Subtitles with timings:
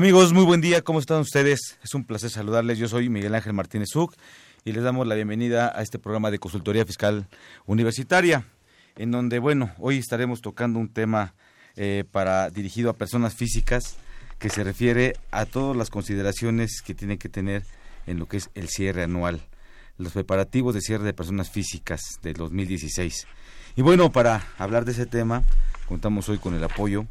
[0.00, 1.78] Amigos, muy buen día, ¿cómo están ustedes?
[1.84, 4.14] Es un placer saludarles, yo soy Miguel Ángel Martínez Zuc
[4.64, 7.28] y les damos la bienvenida a este programa de consultoría fiscal
[7.66, 8.46] universitaria,
[8.96, 11.34] en donde, bueno, hoy estaremos tocando un tema
[11.76, 13.98] eh, para dirigido a personas físicas
[14.38, 17.64] que se refiere a todas las consideraciones que tienen que tener
[18.06, 19.42] en lo que es el cierre anual,
[19.98, 23.26] los preparativos de cierre de personas físicas del 2016.
[23.76, 25.44] Y bueno, para hablar de ese tema,
[25.86, 27.04] contamos hoy con el apoyo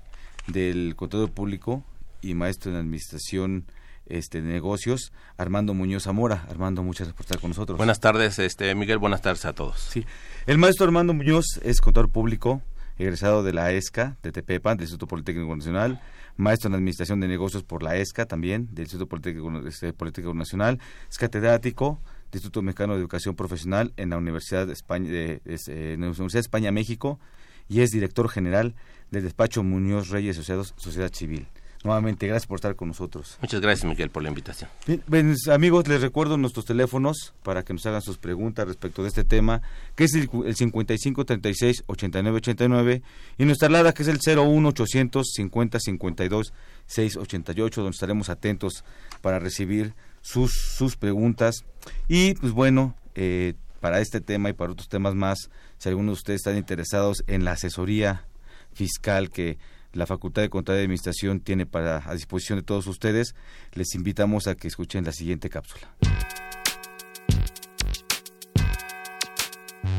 [0.47, 1.83] del contador público
[2.21, 3.65] y maestro en administración
[4.09, 6.45] este, de negocios, Armando Muñoz Zamora.
[6.49, 7.77] Armando, muchas gracias por estar con nosotros.
[7.77, 9.79] Buenas tardes, este Miguel, buenas tardes a todos.
[9.79, 10.05] Sí.
[10.45, 12.61] El maestro Armando Muñoz es contador público,
[12.97, 16.01] egresado de la ESCA, de Tepepan, del Instituto Politécnico Nacional,
[16.35, 20.79] maestro en Administración de Negocios por la ESCA también, del Instituto Politécnico, este, Politécnico Nacional,
[21.09, 22.01] es catedrático
[22.31, 26.07] del Instituto Mexicano de Educación Profesional en la Universidad de España, de, eh, en la
[26.07, 27.19] Universidad de España, México,
[27.67, 28.75] y es director general
[29.11, 31.47] del despacho Muñoz Reyes Asociados, Sociedad Civil.
[31.83, 33.37] Nuevamente, gracias por estar con nosotros.
[33.41, 34.69] Muchas gracias, Miguel, por la invitación.
[34.85, 39.07] Bien, bien, amigos, les recuerdo nuestros teléfonos para que nos hagan sus preguntas respecto de
[39.07, 39.61] este tema,
[39.95, 43.01] que es el, el 55 36 89 89
[43.37, 46.53] y nuestra alada que es el 01 800 50 52
[46.85, 48.83] 688, donde estaremos atentos
[49.21, 51.63] para recibir sus, sus preguntas.
[52.09, 56.19] Y pues bueno, eh, para este tema y para otros temas más, si algunos de
[56.19, 58.25] ustedes están interesados en la asesoría
[58.73, 59.57] fiscal que
[59.93, 63.35] la Facultad de Contaduría y Administración tiene para a disposición de todos ustedes,
[63.73, 65.95] les invitamos a que escuchen la siguiente cápsula.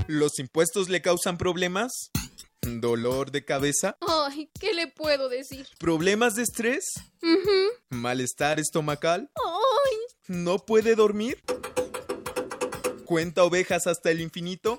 [0.07, 2.11] ¿Los impuestos le causan problemas?
[2.63, 3.97] ¿Dolor de cabeza?
[4.01, 5.67] Ay, ¿qué le puedo decir?
[5.79, 6.85] ¿Problemas de estrés?
[7.91, 9.31] ¿Malestar estomacal?
[9.37, 9.97] Ay,
[10.31, 11.43] ¿No puede dormir?
[13.05, 14.79] ¿Cuenta ovejas hasta el infinito?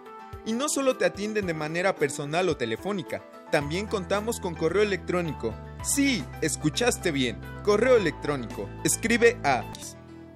[0.45, 5.53] Y no solo te atienden de manera personal o telefónica, también contamos con correo electrónico.
[5.83, 8.69] Sí, escuchaste bien, correo electrónico.
[8.83, 9.63] Escribe a...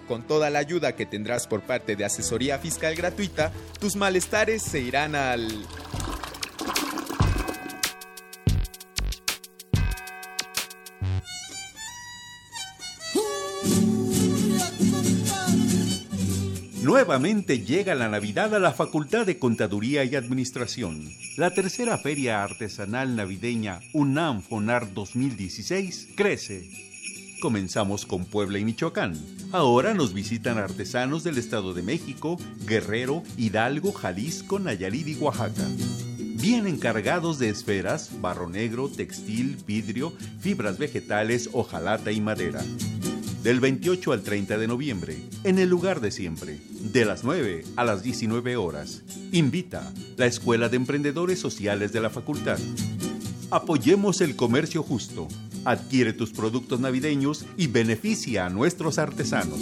[0.07, 4.79] Con toda la ayuda que tendrás por parte de asesoría fiscal gratuita, tus malestares se
[4.79, 5.65] irán al...
[16.85, 21.09] Nuevamente llega la Navidad a la Facultad de Contaduría y Administración.
[21.35, 26.69] La tercera feria artesanal navideña UNAM FONAR 2016 crece.
[27.41, 29.15] Comenzamos con Puebla y Michoacán.
[29.51, 32.37] Ahora nos visitan artesanos del Estado de México,
[32.67, 35.67] Guerrero, Hidalgo, Jalisco, Nayarit y Oaxaca.
[36.19, 42.61] Bien encargados de esferas, barro negro, textil, vidrio, fibras vegetales, hojalata y madera
[43.45, 47.83] del 28 al 30 de noviembre, en el lugar de siempre, de las 9 a
[47.83, 49.03] las 19 horas.
[49.31, 52.57] Invita la Escuela de Emprendedores Sociales de la Facultad.
[53.51, 55.27] Apoyemos el comercio justo.
[55.63, 59.59] Adquiere tus productos navideños y beneficia a nuestros artesanos.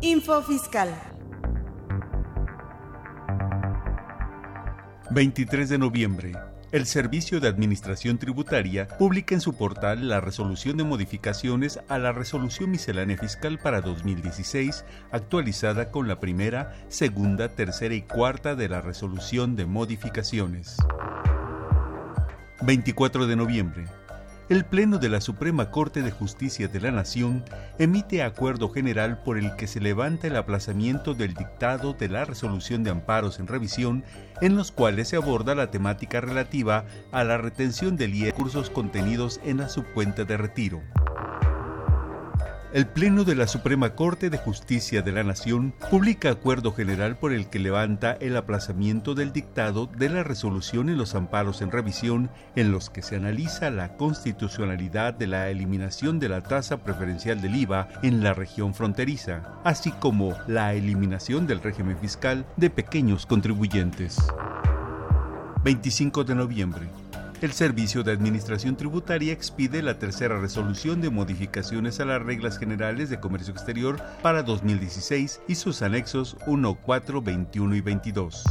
[0.00, 1.15] Info Fiscal.
[5.16, 6.32] 23 de noviembre.
[6.72, 12.12] El Servicio de Administración Tributaria publica en su portal la resolución de modificaciones a la
[12.12, 18.82] Resolución Miscelánea Fiscal para 2016, actualizada con la primera, segunda, tercera y cuarta de la
[18.82, 20.76] Resolución de Modificaciones.
[22.60, 23.86] 24 de noviembre.
[24.48, 27.44] El Pleno de la Suprema Corte de Justicia de la Nación
[27.80, 32.84] emite acuerdo general por el que se levanta el aplazamiento del dictado de la resolución
[32.84, 34.04] de amparos en revisión,
[34.40, 39.40] en los cuales se aborda la temática relativa a la retención del IE cursos contenidos
[39.42, 40.80] en la subcuenta de retiro.
[42.72, 47.32] El Pleno de la Suprema Corte de Justicia de la Nación publica acuerdo general por
[47.32, 52.30] el que levanta el aplazamiento del dictado de la resolución y los amparos en revisión
[52.56, 57.56] en los que se analiza la constitucionalidad de la eliminación de la tasa preferencial del
[57.56, 64.18] IVA en la región fronteriza, así como la eliminación del régimen fiscal de pequeños contribuyentes.
[65.62, 67.05] 25 de noviembre
[67.42, 73.10] el Servicio de Administración Tributaria expide la tercera resolución de modificaciones a las reglas generales
[73.10, 78.44] de comercio exterior para 2016 y sus anexos 1, 4, 21 y 22.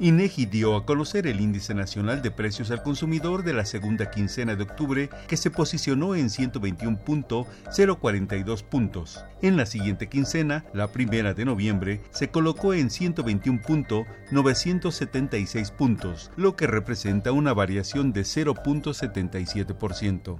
[0.00, 4.56] INEGI dio a conocer el índice nacional de precios al consumidor de la segunda quincena
[4.56, 9.22] de octubre que se posicionó en 121.042 puntos.
[9.42, 16.66] En la siguiente quincena, la primera de noviembre, se colocó en 121.976 puntos, lo que
[16.66, 20.38] representa una variación de 0.77%.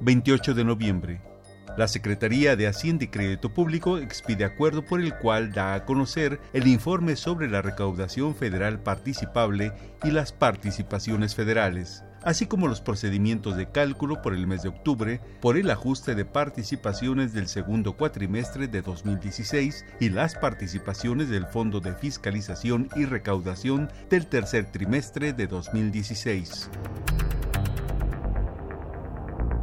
[0.00, 1.29] 28 de noviembre.
[1.76, 6.40] La Secretaría de Hacienda y Crédito Público expide acuerdo por el cual da a conocer
[6.52, 9.72] el informe sobre la recaudación federal participable
[10.02, 15.20] y las participaciones federales, así como los procedimientos de cálculo por el mes de octubre
[15.40, 21.80] por el ajuste de participaciones del segundo cuatrimestre de 2016 y las participaciones del Fondo
[21.80, 26.68] de Fiscalización y Recaudación del tercer trimestre de 2016.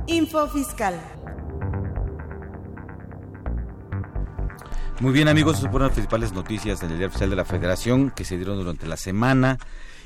[0.08, 0.96] Info Fiscal.
[5.00, 8.26] Muy bien amigos, esas fueron las principales noticias del Día Oficial de la Federación que
[8.26, 9.60] se dieron durante la semana.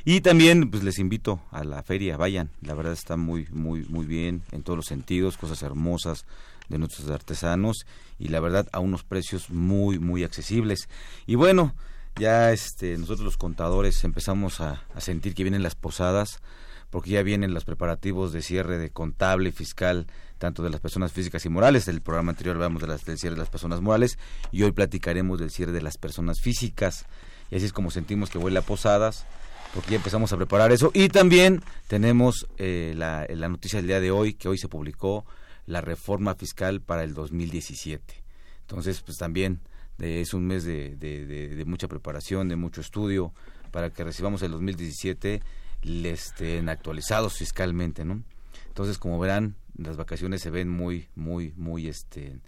[0.03, 4.05] Y también pues les invito a la feria, vayan, la verdad está muy, muy, muy
[4.05, 6.25] bien en todos los sentidos, cosas hermosas
[6.67, 7.85] de nuestros artesanos
[8.19, 10.89] y la verdad a unos precios muy, muy accesibles.
[11.25, 11.73] Y bueno,
[12.19, 16.41] ya este, nosotros los contadores empezamos a, sentir que vienen las posadas,
[16.89, 20.07] porque ya vienen los preparativos de cierre de contable fiscal
[20.41, 21.87] tanto de las personas físicas y morales.
[21.87, 24.17] En el programa anterior hablamos de las, del cierre de las personas morales
[24.51, 27.05] y hoy platicaremos del cierre de las personas físicas.
[27.51, 29.27] Y así es como sentimos que huele a posadas,
[29.75, 30.89] porque ya empezamos a preparar eso.
[30.95, 35.25] Y también tenemos eh, la, la noticia del día de hoy, que hoy se publicó
[35.67, 38.23] la reforma fiscal para el 2017.
[38.61, 39.61] Entonces, pues también
[39.99, 43.31] de, es un mes de, de, de, mucha preparación, de mucho estudio,
[43.69, 45.41] para que recibamos el 2017
[45.83, 48.23] estén actualizados fiscalmente, ¿no?
[48.71, 52.39] Entonces, como verán, las vacaciones se ven muy, muy, muy, este,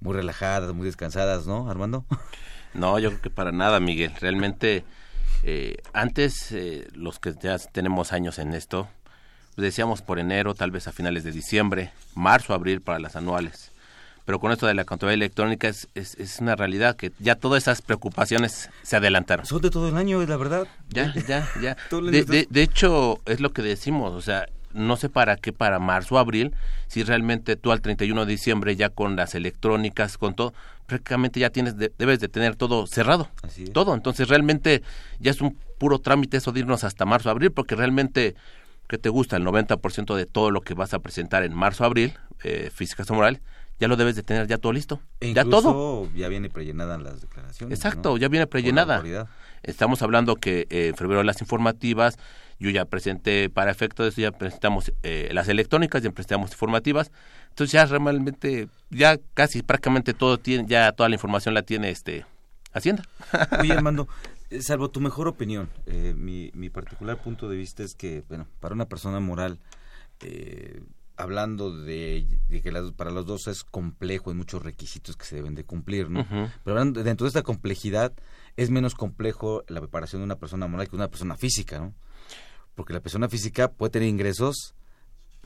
[0.00, 2.04] muy relajadas, muy descansadas, ¿no, Armando?
[2.72, 4.12] No, yo creo que para nada, Miguel.
[4.20, 4.84] Realmente,
[5.42, 8.86] eh, antes, eh, los que ya tenemos años en esto,
[9.56, 13.72] pues decíamos por enero, tal vez a finales de diciembre, marzo, abril para las anuales.
[14.24, 17.64] Pero con esto de la contabilidad electrónica es, es, es, una realidad que ya todas
[17.64, 19.46] esas preocupaciones se adelantaron.
[19.46, 20.68] Son de todo el año, es la verdad.
[20.90, 21.76] Ya, ya, ya.
[21.90, 25.78] de, de, de hecho, es lo que decimos, o sea, no sé para qué para
[25.78, 26.54] marzo o abril,
[26.86, 30.52] si realmente tú al 31 de diciembre ya con las electrónicas, con todo,
[30.86, 33.28] prácticamente ya tienes debes de tener todo cerrado.
[33.72, 34.82] Todo, entonces realmente
[35.18, 38.34] ya es un puro trámite eso de irnos hasta marzo o abril porque realmente
[38.88, 41.86] que te gusta el 90% de todo lo que vas a presentar en marzo o
[41.86, 43.40] abril, eh, física o moral,
[43.80, 45.00] ya lo debes de tener ya todo listo.
[45.20, 46.08] E ya todo.
[46.14, 47.78] Ya viene prellenada las declaraciones.
[47.78, 49.02] Exacto, ya viene prellenada.
[49.62, 52.18] Estamos hablando que eh, en febrero las informativas,
[52.60, 57.10] yo ya presenté, para efecto de eso ya presentamos eh, las electrónicas, ya presentamos informativas,
[57.48, 62.24] entonces ya realmente, ya casi prácticamente todo tiene, ya toda la información la tiene este
[62.72, 63.02] Hacienda.
[63.60, 64.08] Oye, Armando,
[64.50, 68.46] eh, salvo tu mejor opinión, eh, mi, mi particular punto de vista es que, bueno,
[68.60, 69.58] para una persona moral,
[70.20, 70.80] eh,
[71.16, 75.36] hablando de, de que las, para los dos es complejo, hay muchos requisitos que se
[75.36, 76.20] deben de cumplir, ¿no?
[76.20, 76.52] Uh -huh.
[76.64, 78.12] Pero hablando, dentro de esta complejidad,
[78.56, 81.94] es menos complejo la preparación de una persona moral que una persona física, ¿no?
[82.74, 84.74] Porque la persona física puede tener ingresos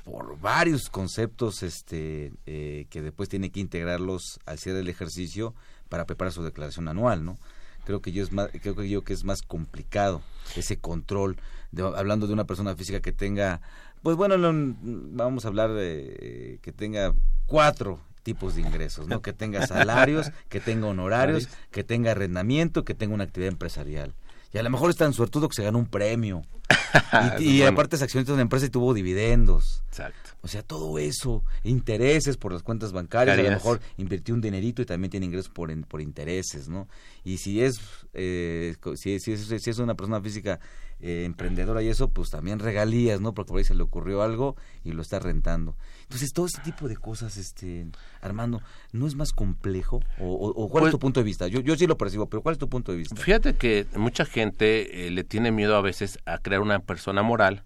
[0.05, 5.55] por varios conceptos este eh, que después tiene que integrarlos al cierre del ejercicio
[5.89, 7.39] para preparar su declaración anual, ¿no?
[7.85, 10.23] Creo que yo es más, creo que yo que es más complicado
[10.57, 11.37] ese control
[11.71, 13.61] de, hablando de una persona física que tenga
[14.05, 17.15] pues bueno, no, vamos a hablar de eh, que tenga
[17.47, 19.23] cuatro tipos de ingresos, ¿no?
[19.23, 24.13] Que tenga salarios, que tenga honorarios, que tenga arrendamiento, que tenga una actividad empresarial.
[24.53, 26.43] Y a lo mejor es tan suertudo que se ganó un premio.
[27.39, 27.73] y, y bueno.
[27.73, 29.83] aparte es accionista de una empresa y tuvo dividendos.
[29.89, 30.31] Exacto.
[30.43, 33.51] O sea, todo eso, intereses por las cuentas bancarias, Carías.
[33.51, 36.87] a lo mejor invirtió un dinerito y también tiene ingresos por, por intereses, ¿no?
[37.25, 37.81] Y si es,
[38.13, 40.61] eh, si, si, es, si es una persona física
[41.01, 43.35] eh, emprendedora y eso, pues también regalías, ¿no?
[43.35, 45.77] Porque por ahí se le ocurrió algo y lo está rentando.
[46.03, 47.87] Entonces, todo ese tipo de cosas, este,
[48.23, 50.01] Armando, ¿no es más complejo?
[50.19, 51.47] ¿O, o, o cuál pues, es tu punto de vista?
[51.49, 53.17] Yo, yo sí lo percibo, pero ¿cuál es tu punto de vista?
[53.17, 57.65] Fíjate que mucha gente eh, le tiene miedo a veces a crear una persona moral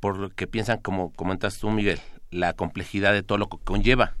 [0.00, 1.98] porque piensan, como comentas tú, Miguel,
[2.30, 4.12] la complejidad de todo lo que conlleva.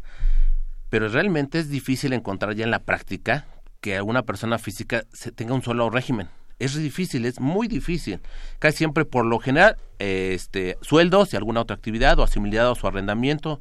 [0.88, 3.44] Pero realmente es difícil encontrar ya en la práctica
[3.82, 6.28] que una persona física se tenga un solo régimen.
[6.58, 8.20] Es difícil, es muy difícil.
[8.60, 12.86] Casi siempre, por lo general, este, sueldos y alguna otra actividad o asimilado a su
[12.86, 13.60] arrendamiento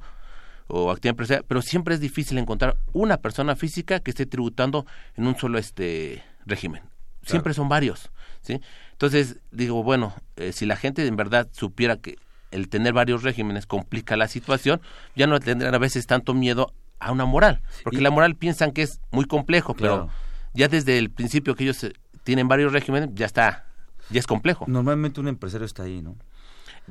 [0.68, 4.86] o actividad empresarial, pero siempre es difícil encontrar una persona física que esté tributando
[5.18, 6.84] en un solo este régimen.
[7.26, 8.62] Siempre son varios, ¿sí?
[8.94, 12.18] Entonces, digo, bueno, eh, si la gente en verdad supiera que
[12.52, 14.82] el tener varios regímenes complica la situación,
[15.16, 18.84] ya no tendrían a veces tanto miedo a una moral, porque la moral piensan que
[18.84, 20.10] es muy complejo, pero
[20.54, 23.66] ya desde el principio que ellos eh, tienen varios regímenes, ya está,
[24.10, 24.66] ya es complejo.
[24.68, 26.16] Normalmente un empresario está ahí, ¿no?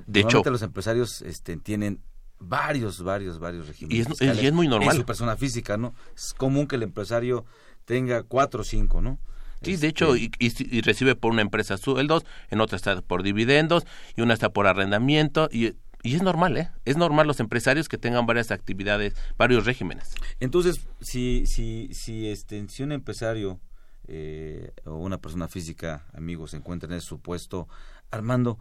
[0.07, 2.01] De hecho, los empresarios este, tienen
[2.39, 4.21] varios, varios, varios regímenes.
[4.21, 4.97] Y es, y es muy normal.
[4.97, 5.95] su persona física, ¿no?
[6.17, 7.45] Es común que el empresario
[7.85, 9.19] tenga cuatro o cinco, ¿no?
[9.63, 13.23] Sí, de hecho, este y, y, recibe por una empresa sueldos, en otra está por
[13.23, 16.71] dividendos, y una está por arrendamiento, y, y es normal, ¿eh?
[16.85, 20.15] Es normal los empresarios que tengan varias actividades, varios regímenes.
[20.41, 23.61] Entonces, si, si, si, este, si un empresario
[24.09, 27.69] eh, o una persona física, amigos, se encuentra en ese supuesto,
[28.11, 28.59] Armando,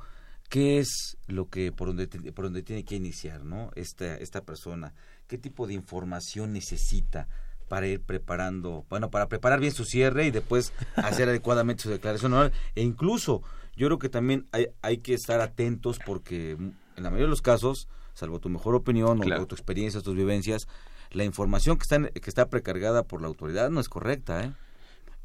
[0.50, 3.72] ¿qué es lo que por donde, por donde tiene que iniciar, ¿no?
[3.76, 4.94] Esta, esta persona,
[5.28, 7.28] ¿qué tipo de información necesita?
[7.72, 12.34] Para ir preparando, bueno, para preparar bien su cierre y después hacer adecuadamente su declaración
[12.34, 12.52] oral.
[12.76, 13.44] E incluso
[13.78, 17.42] yo creo que también hay, hay que estar atentos porque en la mayoría de los
[17.42, 20.68] casos, salvo tu mejor opinión o, tu experiencia, tus vivencias,
[21.12, 24.52] la información que está, que está precargada por la autoridad no es correceta, ¿eh?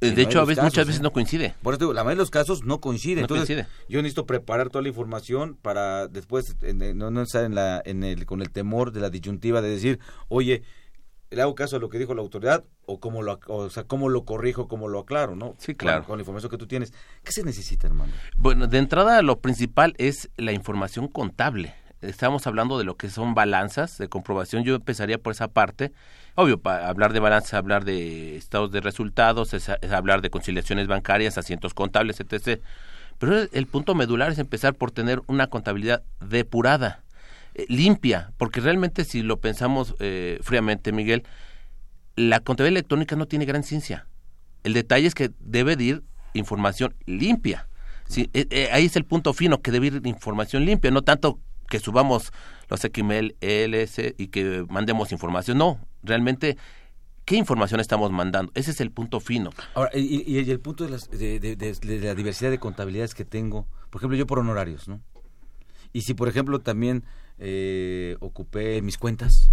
[0.00, 1.02] eh de hecho, a veces, muchas veces ¿eh?
[1.02, 1.56] no coincide.
[1.64, 3.22] Por eso, la mayoría de los casos no coincide.
[3.22, 8.04] Entonces, yo necesito preparar toda la información para después no, no estar en la, en
[8.04, 9.98] el, con el temor de la disyuntiva de decir,
[10.28, 10.62] oye,
[11.36, 14.08] le hago caso a lo que dijo la autoridad o cómo lo, o sea, cómo
[14.08, 15.54] lo corrijo, cómo lo aclaro, ¿no?
[15.58, 16.04] Sí, claro.
[16.04, 16.92] Con, la información que tú tienes.
[17.22, 18.12] ¿Qué se necesita, hermano?
[18.36, 21.74] Bueno, de entrada lo principal es la información contable.
[22.00, 24.64] Estamos hablando de lo que son balanzas de comprobación.
[24.64, 25.92] Yo empezaría por esa parte.
[26.34, 31.36] Obvio, para hablar de balanzas, hablar de estados de resultados, es, hablar de conciliaciones bancarias,
[31.38, 32.62] asientos contables, etc.
[33.18, 37.02] Pero el punto medular es empezar por tener una contabilidad depurada
[37.58, 41.22] eh, limpia, porque realmente si lo pensamos eh, fríamente, Miguel,
[42.14, 44.06] la contabilidad electrónica no tiene gran ciencia.
[44.62, 46.02] El detalle es que debe de ir
[46.34, 47.66] información limpia.
[48.08, 51.78] Sí, eh, ahí es el punto fino, que debe ir información limpia, no tanto que
[51.80, 52.30] subamos
[52.68, 55.56] los XML, LS y que mandemos información.
[55.56, 56.58] No, realmente,
[57.24, 58.52] ¿qué información estamos mandando?
[58.54, 59.50] Ese es el punto fino.
[59.74, 64.26] Ahora, y, el punto de, de, la diversidad de contabilidades que tengo, por ejemplo, yo
[64.26, 65.00] por honorarios, ¿no?
[65.92, 67.04] Y si, por ejemplo, también
[67.38, 69.50] eh, ocupé mis cuentas,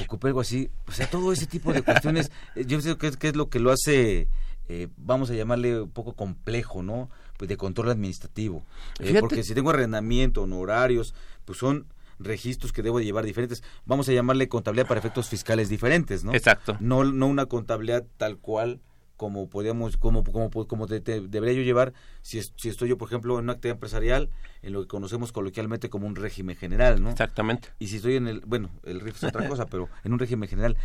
[0.00, 3.36] ocupé algo así, o sea, todo ese tipo de cuestiones, eh, yo sé que, es
[3.36, 4.28] lo que lo hace,
[4.68, 7.10] eh, vamos a llamarle un poco complejo, ¿no?
[7.36, 8.64] Pues de control administrativo.
[9.00, 11.14] Eh, porque si tengo arrendamiento, honorarios,
[11.44, 11.86] pues son
[12.18, 13.62] registros que debo llevar diferentes.
[13.84, 16.32] Vamos a llamarle contabilidad para efectos fiscales diferentes, ¿no?
[16.32, 16.76] Exacto.
[16.80, 18.80] No, no una contabilidad tal cual
[19.22, 23.44] como podríamos, como, como, como debería yo llevar si, si estoy yo, por ejemplo, en
[23.44, 24.30] una actividad empresarial,
[24.62, 27.10] en lo que conocemos coloquialmente como un régimen general, ¿no?
[27.10, 27.68] Exactamente.
[27.78, 30.48] Y si estoy en el, bueno, el RIF es otra cosa, pero en un régimen
[30.48, 30.76] general,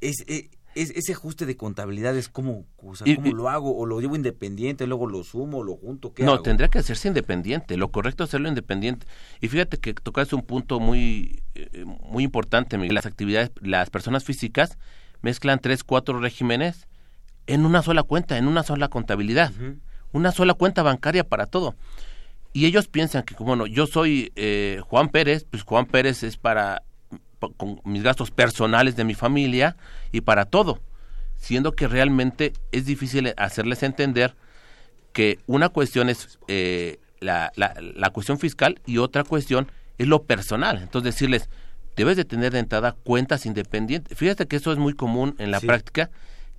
[0.00, 3.78] es, eh, es, ese ajuste de contabilidades, ¿cómo, o sea, ¿cómo lo hago?
[3.78, 6.12] ¿O lo llevo independiente, luego lo sumo, lo junto?
[6.12, 7.76] ¿qué no, tendría que hacerse independiente.
[7.76, 9.06] Lo correcto es hacerlo independiente.
[9.40, 12.96] Y fíjate que tocaste un punto muy, eh, muy importante, Miguel.
[12.96, 14.76] Las actividades, las personas físicas
[15.22, 16.88] mezclan tres, cuatro regímenes
[17.46, 19.52] en una sola cuenta, en una sola contabilidad,
[20.12, 21.74] una sola cuenta bancaria para todo.
[22.52, 26.82] Y ellos piensan que, bueno, yo soy eh, Juan Pérez, pues Juan Pérez es para
[27.58, 29.76] con mis gastos personales de mi familia
[30.10, 30.80] y para todo,
[31.36, 34.34] siendo que realmente es difícil hacerles entender
[35.12, 40.78] que una cuestión es eh, la, la, cuestión fiscal y otra cuestión es lo personal.
[40.78, 41.48] Entonces decirles,
[41.96, 44.16] debes de tener de entrada cuentas independientes.
[44.16, 46.10] Fíjate que eso es muy común en la práctica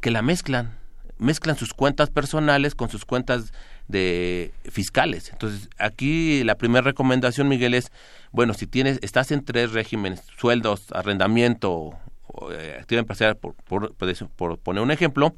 [0.02, 0.78] que la mezclan,
[1.18, 3.52] mezclan sus cuentas personales con sus cuentas
[3.88, 5.30] de fiscales.
[5.32, 7.92] Entonces, aquí la primera recomendación, Miguel, es,
[8.32, 11.98] bueno, si tienes, estás en tres regímenes, sueldos, arrendamiento,
[12.52, 13.94] eh, actividad empresarial, por, por,
[14.36, 15.36] por, poner un ejemplo,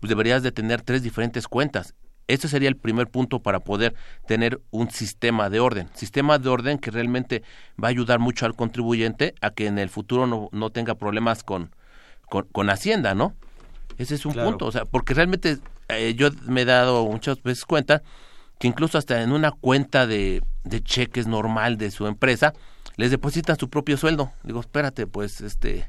[0.00, 1.94] pues deberías de tener tres diferentes cuentas.
[2.28, 3.94] Este sería el primer punto para poder
[4.26, 5.88] tener un sistema de orden.
[5.94, 7.42] Sistema de orden que realmente
[7.82, 11.42] va a ayudar mucho al contribuyente a que en el futuro no, no tenga problemas
[11.42, 11.74] con,
[12.28, 13.34] con, con Hacienda, ¿no?
[13.98, 15.58] Ese es un punto, o sea, porque realmente
[15.88, 18.02] eh, yo me he dado muchas veces cuenta
[18.58, 22.52] que incluso hasta en una cuenta de, de cheques normal de su empresa,
[22.96, 24.30] les depositan su propio sueldo.
[24.44, 25.88] Digo, espérate, pues este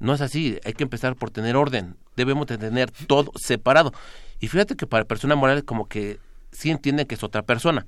[0.00, 3.92] no es así, hay que empezar por tener orden, debemos de tener todo separado.
[4.40, 6.20] Y fíjate que para persona moral como que
[6.52, 7.86] sí entienden que es otra persona,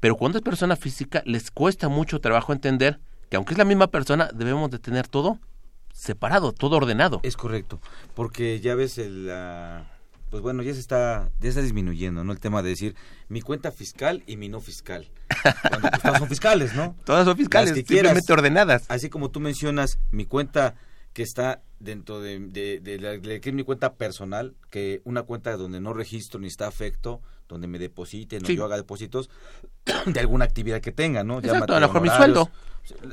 [0.00, 2.98] pero cuando es persona física les cuesta mucho trabajo entender
[3.30, 5.38] que aunque es la misma persona, debemos de tener todo
[5.92, 7.20] separado, todo ordenado.
[7.22, 7.80] Es correcto,
[8.14, 9.30] porque ya ves el...
[10.30, 12.32] pues bueno, ya se está, ya está disminuyendo, ¿no?
[12.32, 12.96] El tema de decir
[13.28, 15.10] mi cuenta fiscal y mi no fiscal.
[15.68, 16.96] Cuando pues, todas son fiscales, ¿no?
[17.04, 18.84] Todas son fiscales, simplemente ordenadas.
[18.88, 20.74] Así como tú mencionas mi cuenta
[21.12, 25.92] que está dentro de, de, la, que mi cuenta personal, que una cuenta donde no
[25.92, 27.20] registro ni está afecto,
[27.52, 29.30] donde me depositen o yo haga depósitos
[30.06, 31.38] de alguna actividad que tenga, ¿no?
[31.38, 32.50] Exacto, a lo mejor mi sueldo.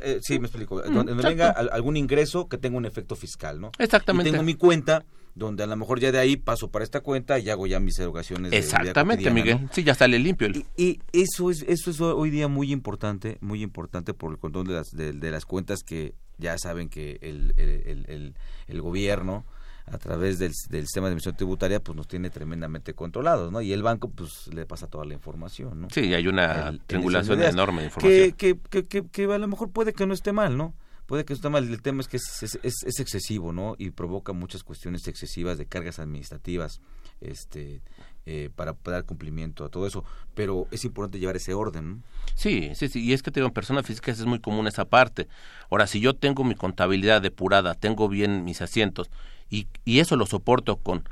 [0.02, 0.82] Eh, sí, me explico.
[0.82, 3.72] donde, venga algún ingreso que tenga un efecto fiscal, ¿no?
[3.78, 4.30] Exactamente.
[4.30, 5.06] Y tengo mi cuenta
[5.36, 7.98] donde a lo mejor ya de ahí paso para esta cuenta y hago ya mis
[8.00, 8.52] erogaciones.
[8.52, 9.70] Exactamente, Miguel.
[9.72, 10.50] Sí, ya sale limpio.
[10.76, 14.74] Y, eso es eso es hoy día muy importante, muy importante por el control de
[14.74, 18.36] las, de, las cuentas que ya saben que el, el,
[18.68, 19.46] el, gobierno
[19.92, 23.62] a través del, del, sistema de emisión tributaria pues nos tiene tremendamente controlados, ¿no?
[23.62, 25.88] Y el banco pues le pasa toda la información, ¿no?
[25.90, 28.32] Sí, hay una triangulación enorme de información.
[28.34, 30.74] Que, que, que, que, a lo mejor puede que no esté mal, ¿no?
[31.10, 31.68] puede que esté mal.
[31.68, 33.74] El tema es que es, es, es, excesivo, ¿no?
[33.80, 36.82] Y provoca muchas cuestiones excesivas de cargas administrativas
[37.20, 37.82] este,
[38.28, 40.06] eh, para dar cumplimiento a todo eso.
[40.36, 42.04] Pero es importante llevar ese orden, ¿no?
[42.36, 43.04] Sí, sí, sí.
[43.04, 45.28] Y es que tengo en personas físicas es muy común esa parte.
[45.72, 49.10] Ahora, si yo tengo mi contabilidad depurada, tengo bien mis asientos
[49.50, 51.04] y, y eso lo soporto con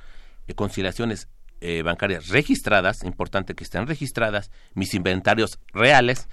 [0.47, 1.27] eh, conciliaciones
[1.59, 6.27] eh, bancarias registradas, importante que estén registradas, mis inventarios reales.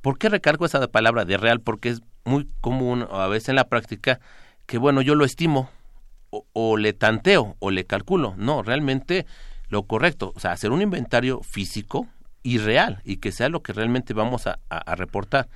[0.00, 1.60] ¿Por qué recargo esa palabra de real?
[1.60, 4.20] Porque es muy común a veces en la práctica
[4.66, 5.70] que bueno yo lo estimo
[6.30, 9.26] o, le tanteo o le calculo no realmente
[9.68, 12.06] lo correcto o sea hacer un inventario físico
[12.42, 14.60] y real y que sea lo que realmente vamos a,
[14.94, 15.48] reportar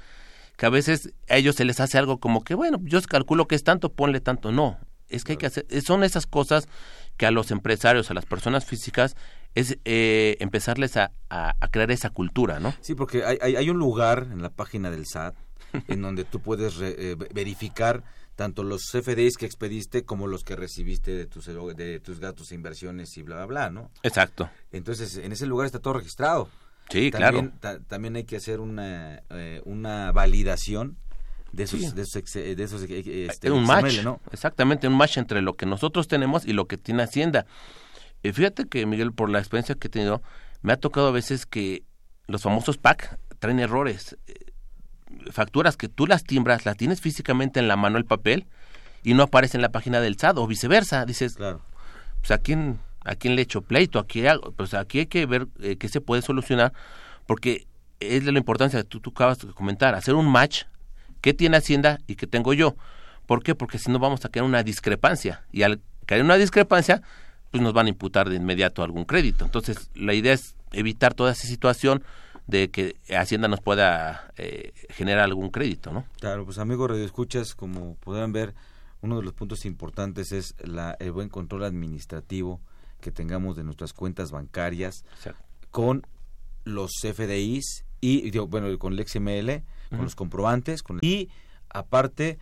[0.57, 3.55] que a veces a ellos se les hace algo como que bueno yo calculo que
[3.55, 6.69] es tanto ponle tanto no es que hay que hacer son esas cosas
[7.17, 9.17] que a los empresarios a las personas físicas
[9.55, 12.75] es eh, empezarles a, a, crear esa cultura, ¿no?
[12.81, 15.37] Sí, porque hay, hay, un lugar en la página del SAT
[15.89, 18.03] en donde tú puedes eh, verificar
[18.35, 22.55] tanto los CFDIs que expediste como los que recibiste de tus, de tus gastos e
[22.55, 23.91] inversiones y bla, bla, bla, ¿no?
[24.03, 24.51] Exacto.
[24.73, 26.49] Entonces, en ese lugar está todo registrado.
[26.91, 27.81] Sí, también, claro.
[27.87, 30.99] también hay que hacer una, eh, una validación
[31.55, 34.21] de esos, de esos, eh, este, un match, ¿no?
[34.33, 37.47] Exactamente, un match entre lo que nosotros tenemos y lo que tiene Hacienda.
[38.23, 40.23] fíjate que, Miguel, por la experiencia que he tenido,
[40.63, 41.83] me ha tocado a veces que
[42.27, 44.17] los famosos PAC traen errores
[45.31, 48.47] facturas que tú las timbras, las tienes físicamente en la mano el papel
[49.03, 51.05] y no aparece en la página del SAT o viceversa.
[51.05, 51.61] Dices, claro.
[52.21, 54.25] pues a quién, a quién le echo pleito, aquí,
[54.57, 56.73] pues aquí hay que ver eh, qué se puede solucionar
[57.27, 57.67] porque
[58.01, 60.65] es de la importancia que tú, tú acabas de comentar, hacer un match,
[61.25, 62.77] qué tiene Hacienda y qué tengo yo.
[63.25, 63.55] ¿Por qué?
[63.55, 67.01] Porque si no vamos a crear una discrepancia y al caer una discrepancia,
[67.51, 69.47] pues nos van a imputar de inmediato algún crédito.
[69.47, 72.05] Entonces, la idea es evitar toda esa situación,
[72.47, 76.05] de que Hacienda nos pueda eh, generar algún crédito, ¿no?
[76.21, 78.55] Claro, pues amigos escuchas, como podrán ver,
[79.01, 82.61] uno de los puntos importantes es la, el buen control administrativo
[83.01, 85.07] que tengamos de nuestras cuentas bancarias
[85.71, 86.07] con
[86.65, 91.29] los FDIs y bueno con el XML, con los comprobantes, con y
[91.69, 92.39] aparte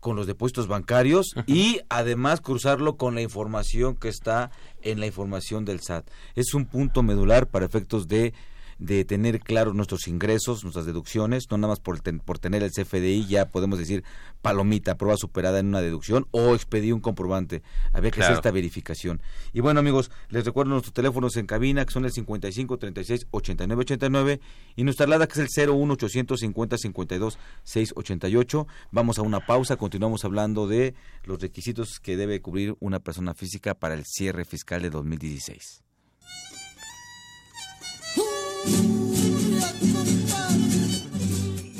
[0.00, 4.50] con los depósitos bancarios y además cruzarlo con la información que está
[4.82, 6.10] en la información del SAT.
[6.34, 8.34] Es un punto medular para efectos de
[8.82, 13.26] de tener claros nuestros ingresos, nuestras deducciones, no nada más por, por tener el CFDI
[13.26, 14.02] ya podemos decir
[14.42, 17.62] palomita, prueba superada en una deducción o expedir un comprobante.
[17.92, 19.22] Había que hacer esta verificación.
[19.52, 23.80] Y bueno amigos, les recuerdo nuestros teléfonos en cabina que son el 55 36 89
[23.82, 24.40] 89
[24.74, 28.66] y nuestra alada que es el 01 850 52 688.
[28.90, 33.74] Vamos a una pausa, continuamos hablando de los requisitos que debe cubrir una persona física
[33.74, 35.82] para el cierre fiscal de 2016.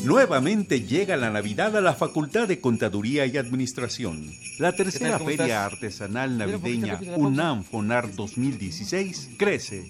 [0.05, 4.31] Nuevamente llega la Navidad a la Facultad de Contaduría y Administración.
[4.59, 9.85] La tercera feria artesanal navideña UNAM FONAR 2016 crece.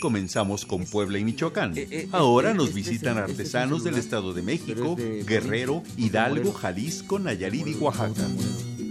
[0.00, 1.76] Comenzamos con Puebla y Michoacán.
[1.76, 7.18] Eh, eh, Ahora eh, nos este visitan artesanos del Estado de México, Guerrero, Hidalgo, Jalisco,
[7.18, 8.26] Nayarit y Oaxaca.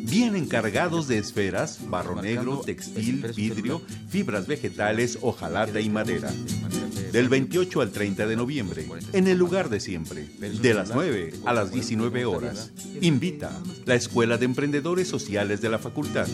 [0.10, 6.32] Vienen cargados de esferas, barro negro, textil, vidrio, fibras vegetales, hojalata y madera
[7.12, 11.54] del 28 al 30 de noviembre, en el lugar de siempre, de las 9 a
[11.54, 12.72] las 19 horas.
[13.02, 13.52] Invita
[13.86, 16.28] la Escuela de Emprendedores Sociales de la Facultad.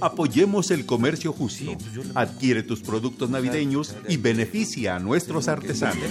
[0.00, 1.76] Apoyemos el comercio justo.
[2.14, 6.10] Adquiere tus productos navideños y beneficia a nuestros artesanos.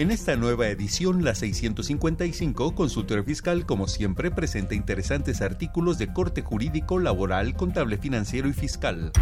[0.00, 6.40] En esta nueva edición, la 655, Consultorio Fiscal, como siempre, presenta interesantes artículos de corte
[6.40, 9.12] jurídico, laboral, contable financiero y fiscal.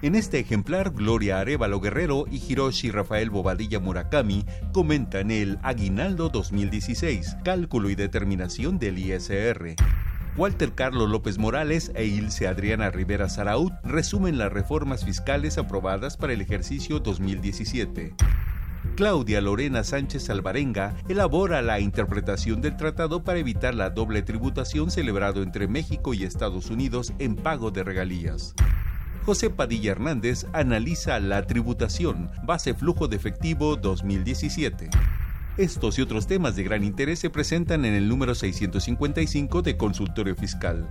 [0.00, 7.36] En este ejemplar, Gloria Arevalo Guerrero y Hiroshi Rafael Bobadilla Murakami comentan el Aguinaldo 2016,
[7.44, 9.74] cálculo y determinación del ISR.
[10.38, 16.32] Walter Carlos López Morales e Ilse Adriana Rivera Saraut resumen las reformas fiscales aprobadas para
[16.32, 18.14] el ejercicio 2017.
[18.96, 25.42] Claudia Lorena Sánchez Alvarenga elabora la interpretación del tratado para evitar la doble tributación celebrado
[25.42, 28.54] entre México y Estados Unidos en pago de regalías.
[29.26, 34.88] José Padilla Hernández analiza la tributación, base flujo de efectivo 2017.
[35.58, 40.34] Estos y otros temas de gran interés se presentan en el número 655 de Consultorio
[40.34, 40.88] Fiscal.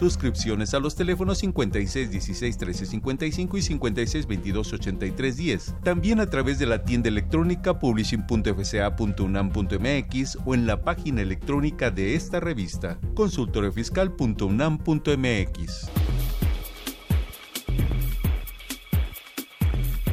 [0.00, 5.74] Suscripciones a los teléfonos 56 16 13 55 y 56 22 83 10.
[5.84, 12.40] También a través de la tienda electrónica publishing.fca.unam.mx o en la página electrónica de esta
[12.40, 15.90] revista, consultoriofiscal.unam.mx.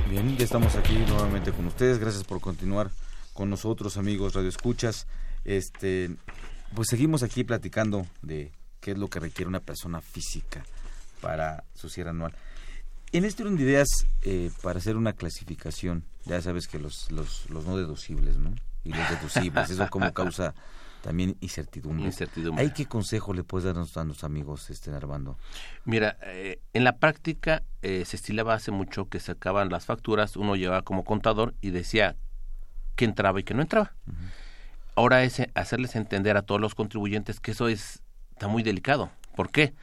[0.09, 1.97] Bien, ya estamos aquí nuevamente con ustedes.
[1.97, 2.91] Gracias por continuar
[3.31, 5.07] con nosotros, amigos Radio Escuchas.
[5.45, 6.09] Este,
[6.75, 10.65] pues seguimos aquí platicando de qué es lo que requiere una persona física
[11.21, 12.33] para su cierre anual.
[13.11, 13.87] En este orden de ideas,
[14.23, 18.53] eh, para hacer una clasificación, ya sabes que los, los, los no deducibles, ¿no?
[18.83, 20.53] Y los deducibles, eso como causa
[21.01, 22.05] también incertidumbre.
[22.05, 22.63] incertidumbre.
[22.63, 25.37] ¿Hay qué consejo le puedes dar a nuestros amigos, este, Armando?
[25.85, 30.55] Mira, eh, en la práctica eh, se estilaba hace mucho que sacaban las facturas, uno
[30.55, 32.17] llevaba como contador y decía
[32.95, 33.93] que entraba y que no entraba.
[34.95, 38.01] Ahora es hacerles entender a todos los contribuyentes que eso es
[38.37, 39.09] está muy delicado.
[39.35, 39.73] ¿Por qué?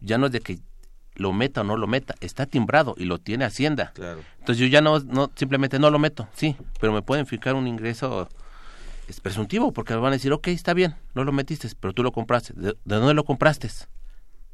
[0.00, 0.60] Ya no es de que
[1.16, 3.92] lo meta o no lo meta, está timbrado y lo tiene Hacienda.
[3.94, 4.20] Claro.
[4.38, 7.66] Entonces yo ya no, no simplemente no lo meto, sí, pero me pueden fijar un
[7.66, 8.28] ingreso
[9.06, 12.10] es presuntivo porque van a decir, ok, está bien, no lo metiste, pero tú lo
[12.10, 12.54] compraste.
[12.56, 13.68] ¿De, dónde lo compraste?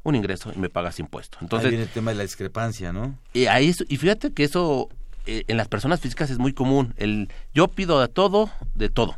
[0.02, 1.38] Un ingreso y me pagas impuesto.
[1.40, 3.18] Entonces ahí viene el tema de la discrepancia, ¿no?
[3.32, 4.88] Y ahí y fíjate que eso
[5.26, 6.94] eh, en las personas físicas es muy común.
[6.96, 9.16] El yo pido de todo, de todo.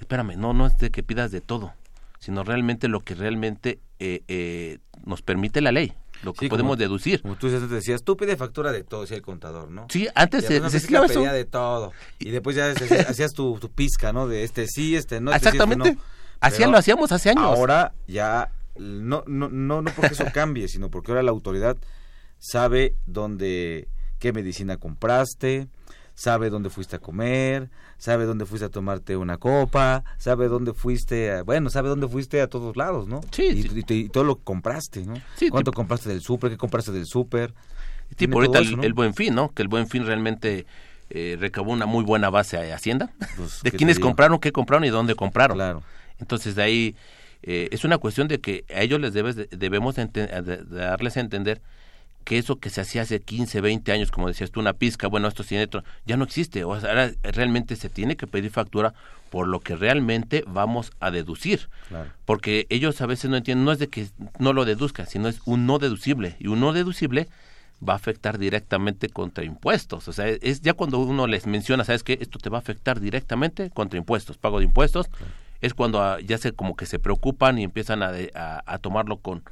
[0.00, 1.72] Espérame, no, no es de que pidas de todo
[2.22, 7.20] sino realmente lo que realmente eh, eh, nos permite la ley, lo que podemos deducir.
[7.20, 9.88] Como tú decías, tú pide factura de todo, decía el contador, ¿no?
[9.90, 11.92] Sí, antes se, se pedía de todo.
[12.20, 14.28] Y después ya hacías tu, tu, pizca, ¿no?
[14.28, 15.32] De este sí, este no.
[15.32, 15.94] Este Exactamente.
[15.94, 15.98] Sí,
[16.42, 16.70] este no.
[16.70, 17.42] lo hacíamos hace años.
[17.42, 21.76] Ahora ya, no, no, no, no porque eso cambie, sino porque ahora la autoridad
[22.38, 23.88] sabe dónde,
[24.20, 25.66] qué medicina compraste,
[26.14, 31.32] sabe dónde fuiste a comer, sabe dónde fuiste a tomarte una copa, sabe dónde fuiste,
[31.32, 33.20] a, bueno, sabe dónde fuiste a todos lados, ¿no?
[33.30, 33.44] Sí.
[33.44, 35.14] Y, y, y todo lo que compraste, ¿no?
[35.36, 36.50] Sí, ¿Cuánto compraste del súper?
[36.50, 37.54] ¿Qué compraste del súper?
[38.16, 38.82] Tipo ahorita eso, el, ¿no?
[38.82, 39.50] el, Buen Fin, ¿no?
[39.52, 40.66] Que el Buen Fin realmente
[41.10, 43.10] eh, recabó una muy buena base de Hacienda.
[43.36, 45.56] Pues, de quiénes compraron, qué compraron y dónde compraron.
[45.56, 45.82] Claro.
[46.18, 46.96] Entonces de ahí
[47.42, 51.20] eh, es una cuestión de que a ellos les debes, debemos de, de darles a
[51.20, 51.62] entender
[52.22, 55.28] que eso que se hacía hace 15, 20 años, como decías tú, una pizca, bueno,
[55.28, 56.64] esto tiene otro, ya no existe.
[56.64, 58.94] O sea, ahora realmente se tiene que pedir factura
[59.30, 61.68] por lo que realmente vamos a deducir.
[61.88, 62.10] Claro.
[62.24, 64.08] Porque ellos a veces no entienden, no es de que
[64.38, 66.36] no lo deduzcan, sino es un no deducible.
[66.38, 67.28] Y un no deducible
[67.86, 70.06] va a afectar directamente contra impuestos.
[70.08, 72.18] O sea, es ya cuando uno les menciona, ¿sabes qué?
[72.20, 75.08] Esto te va a afectar directamente contra impuestos, pago de impuestos.
[75.08, 75.32] Claro.
[75.60, 79.42] Es cuando ya se como que se preocupan y empiezan a, a, a tomarlo con,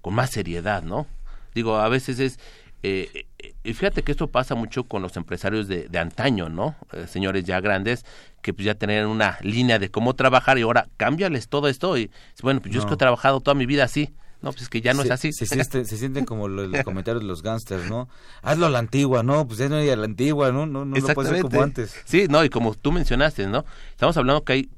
[0.00, 1.06] con más seriedad, ¿no?
[1.54, 2.38] Digo, a veces es...
[2.82, 6.76] Eh, eh, fíjate que esto pasa mucho con los empresarios de, de antaño, ¿no?
[6.92, 8.06] Eh, señores ya grandes
[8.40, 12.10] que pues ya tenían una línea de cómo trabajar y ahora cámbiales todo esto y
[12.42, 14.14] bueno, pues yo es que he trabajado toda mi vida así.
[14.42, 15.32] No, pues es que ya no se, es así.
[15.32, 18.08] Se, siente, se sienten como los, los comentarios de los gángsters, ¿no?
[18.42, 19.46] Hazlo a la antigua, ¿no?
[19.46, 20.66] Pues ya no hay a la antigua, ¿no?
[20.66, 21.94] No, no, no puede ser como antes.
[22.04, 23.64] Sí, no, y como tú mencionaste, ¿no?
[23.90, 24.70] Estamos hablando que hay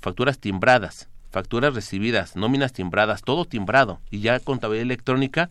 [0.00, 4.00] facturas timbradas, facturas recibidas, nóminas timbradas, todo timbrado.
[4.10, 5.50] Y ya contabilidad electrónica,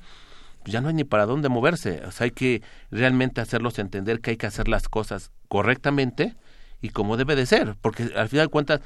[0.63, 2.01] pues ya no hay ni para dónde moverse.
[2.05, 6.35] O sea, hay que realmente hacerlos entender que hay que hacer las cosas correctamente
[6.81, 7.75] y como debe de ser.
[7.81, 8.81] Porque al final de cuentas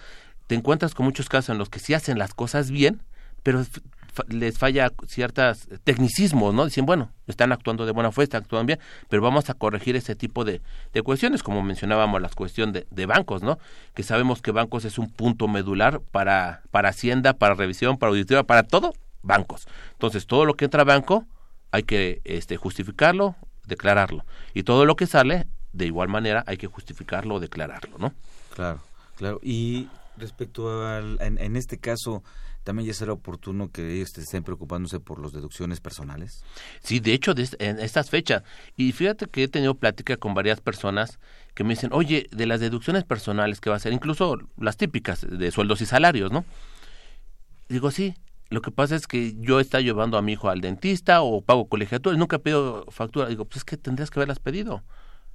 [0.48, 3.02] te encuentras con muchos casos en los que sí hacen las cosas bien,
[3.44, 3.66] pero
[4.28, 6.66] les falla ciertos tecnicismos, ¿no?
[6.66, 10.16] Dicen, bueno, están actuando de buena fe, están actuando bien, pero vamos a corregir ese
[10.16, 10.62] tipo de,
[11.04, 13.58] cuestiones, como mencionábamos, la cuestión de, de, bancos, ¿no?
[13.96, 18.44] Que sabemos que bancos es un punto medular para, para Hacienda, para revisión, para auditoría,
[18.44, 19.68] para todo, bancos.
[19.94, 21.26] Entonces, todo lo que entra a banco
[21.74, 24.24] hay que este, justificarlo, declararlo.
[24.54, 28.14] Y todo lo que sale, de igual manera, hay que justificarlo o declararlo, ¿no?
[28.54, 28.80] Claro,
[29.18, 29.40] claro.
[29.42, 32.24] Y respecto al, en, este caso,
[32.64, 36.44] también ya será oportuno que ellos estén preocupándose por las deducciones personales.
[36.84, 38.44] Sí, de hecho, en estas fechas.
[38.78, 41.18] Y fíjate que he tenido plática con varias personas
[41.56, 45.26] que me dicen, oye, de las deducciones personales que va a ser, incluso las típicas
[45.28, 46.46] de sueldos y salarios, ¿no?
[47.68, 48.14] Digo, sí,
[48.54, 51.68] lo que pasa es que yo está llevando a mi hijo al dentista o pago
[51.68, 53.28] colegiatura y nunca pido factura.
[53.28, 54.84] Digo, pues es que tendrías que haberlas pedido.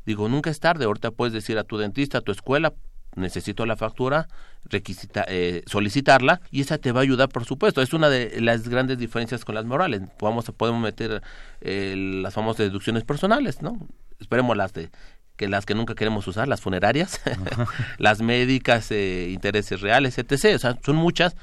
[0.07, 0.85] Digo, nunca es tarde.
[0.85, 2.74] Ahorita puedes decir a tu dentista, a tu escuela,
[3.16, 4.28] necesito la factura,
[4.64, 7.83] requisita, eh, solicitarla y esa te va a ayudar, por supuesto.
[7.83, 10.00] Es una de las grandes diferencias con las morales.
[10.16, 11.20] Podemos, podemos meter
[11.61, 13.85] eh, las famosas deducciones personales, ¿no?
[14.20, 14.90] Esperemos las de
[15.37, 17.20] que las que nunca queremos usar, las funerarias,
[17.98, 20.54] las médicas, eh, intereses reales, etc.
[20.54, 21.37] O sea, son muchas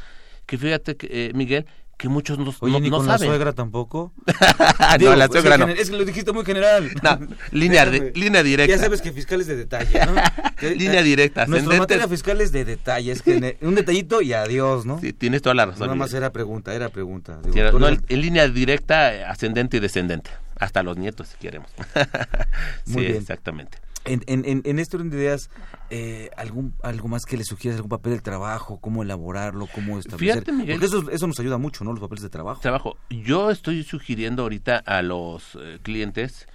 [0.46, 1.66] que fíjate, que, eh, Miguel,
[1.98, 3.22] que muchos no, Oye, no, ni no con saben.
[3.22, 4.12] la suegra tampoco?
[5.00, 5.68] no, la suegra no.
[5.68, 6.92] Es que lo dijiste muy general.
[7.02, 7.20] No,
[7.52, 8.76] línea, de, línea directa.
[8.76, 10.16] Ya sabes que fiscales de detalle, ¿no?
[10.56, 11.46] Que, línea directa.
[11.48, 15.00] Nuestra materia fiscal es de detalle, es que un detallito y adiós, ¿no?
[15.00, 15.88] Sí, tienes toda la razón.
[15.88, 17.40] Nada más era pregunta, era pregunta.
[17.42, 20.32] Digo, sí, era, no, en línea directa, ascendente y descendente.
[20.58, 21.70] Hasta los nietos, si queremos.
[22.86, 23.16] Muy sí, bien.
[23.18, 23.78] exactamente.
[24.06, 25.50] En, en, en este orden de ideas,
[25.90, 27.78] eh, algún, ¿algo más que le sugieras?
[27.78, 28.80] ¿Algún papel del trabajo?
[28.80, 29.68] ¿Cómo elaborarlo?
[29.74, 30.44] ¿Cómo establecer?
[30.44, 31.92] Fíjate, Miguel, Porque eso, eso nos ayuda mucho, ¿no?
[31.92, 32.62] Los papeles de trabajo.
[32.62, 32.98] Trabajo.
[33.10, 36.48] Yo estoy sugiriendo ahorita a los eh, clientes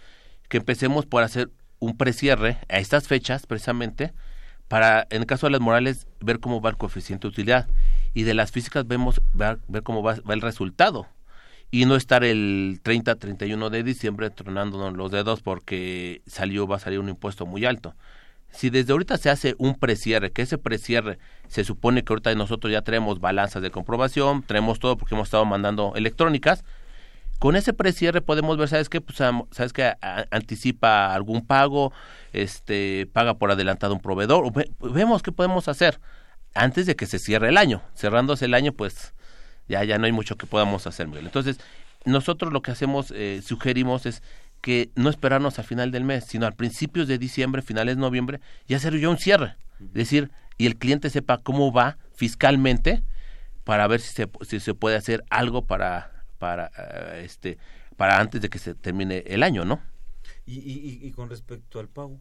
[0.49, 4.13] que empecemos por hacer un precierre a estas fechas, precisamente,
[4.69, 7.69] para, en el caso de las morales, ver cómo va el coeficiente de utilidad.
[8.15, 11.09] Y de las físicas vemos ver, ver cómo va, va el resultado
[11.71, 16.81] y no estar el 30, 31 de diciembre tronándonos los dedos porque salió, va a
[16.81, 17.95] salir un impuesto muy alto.
[18.51, 22.73] Si desde ahorita se hace un precierre, que ese precierre se supone que ahorita nosotros
[22.73, 26.65] ya tenemos balanzas de comprobación, tenemos todo porque hemos estado mandando electrónicas,
[27.39, 29.01] con ese precierre podemos ver, ¿sabes qué?
[29.01, 29.95] Pues, ¿sabes qué?
[30.31, 31.93] Anticipa algún pago,
[32.33, 36.01] este, paga por adelantado un proveedor, vemos qué podemos hacer
[36.55, 37.81] antes de que se cierre el año.
[37.95, 39.15] Cerrándose el año, pues
[39.71, 41.27] ya, ya no hay mucho que podamos hacer, Miguel.
[41.27, 41.61] Entonces,
[42.05, 44.23] nosotros lo que hacemos, eh, sugerimos es
[44.61, 48.41] que no esperarnos al final del mes, sino a principios de diciembre, finales de noviembre,
[48.67, 49.55] y hacer ya un cierre.
[49.81, 53.03] Es decir, y el cliente sepa cómo va fiscalmente
[53.65, 57.57] para ver si se, si se puede hacer algo para, para, uh, este,
[57.97, 59.81] para antes de que se termine el año, ¿no?
[60.45, 62.21] Y, y, y con respecto al pago,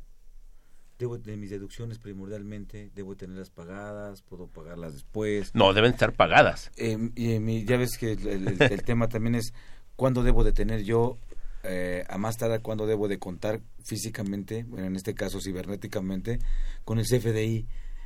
[0.99, 5.55] debo de mis deducciones primordialmente, debo tenerlas pagadas, puedo pagarlas después.
[5.55, 6.71] No, deben estar pagadas.
[6.75, 9.53] Eh, y, ya ves que el, el, el tema también es
[9.95, 11.17] cuándo debo de tener yo,
[11.63, 16.39] eh, a más tarde cuándo debo de contar físicamente, bueno, en este caso cibernéticamente,
[16.85, 17.65] con el CFDI.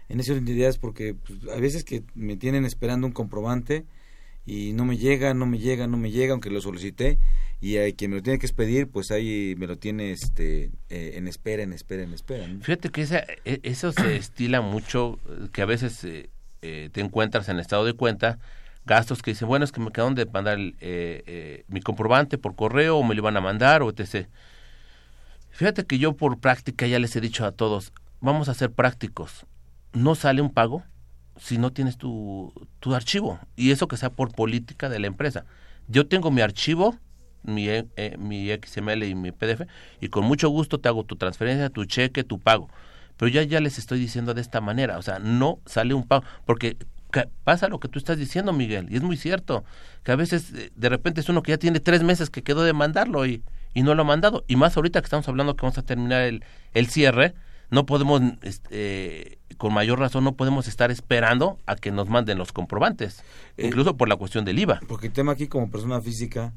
[0.10, 3.86] En de ideas, porque pues, a veces que me tienen esperando un comprobante
[4.46, 7.18] y no me llega, no me llega, no me llega, aunque lo solicité,
[7.62, 11.14] y hay quien me lo tiene que expedir, pues ahí me lo tiene este eh,
[11.16, 12.48] en espera, en espera, en espera.
[12.48, 12.62] ¿no?
[12.62, 15.18] Fíjate que esa, eso se estila mucho,
[15.54, 16.30] que a veces eh,
[16.62, 18.40] eh, te encuentras en estado de cuenta
[18.86, 22.98] gastos que dicen, bueno, es que me quedaron de mandar eh, mi comprobante por correo
[22.98, 24.28] o me lo iban a mandar o etc.
[25.52, 29.46] Fíjate que yo por práctica ya les he dicho a todos, vamos a ser prácticos.
[29.94, 30.84] No sale un pago
[31.38, 33.40] si no tienes tu, tu archivo.
[33.56, 35.46] Y eso que sea por política de la empresa.
[35.88, 36.98] Yo tengo mi archivo,
[37.44, 39.68] mi, eh, mi XML y mi PDF,
[40.00, 42.70] y con mucho gusto te hago tu transferencia, tu cheque, tu pago.
[43.18, 46.24] Pero ya, ya les estoy diciendo de esta manera, o sea, no sale un pago,
[46.46, 46.78] porque
[47.44, 49.64] pasa lo que tú estás diciendo, Miguel, y es muy cierto,
[50.04, 52.74] que a veces de repente es uno que ya tiene tres meses que quedó de
[52.74, 53.44] mandarlo y,
[53.74, 56.24] y no lo ha mandado, y más ahorita que estamos hablando que vamos a terminar
[56.24, 56.44] el,
[56.74, 57.36] el cierre,
[57.74, 62.52] no podemos, este, con mayor razón, no podemos estar esperando a que nos manden los
[62.52, 63.24] comprobantes,
[63.58, 64.80] eh, incluso por la cuestión del IVA.
[64.88, 66.54] Porque el tema aquí como persona física,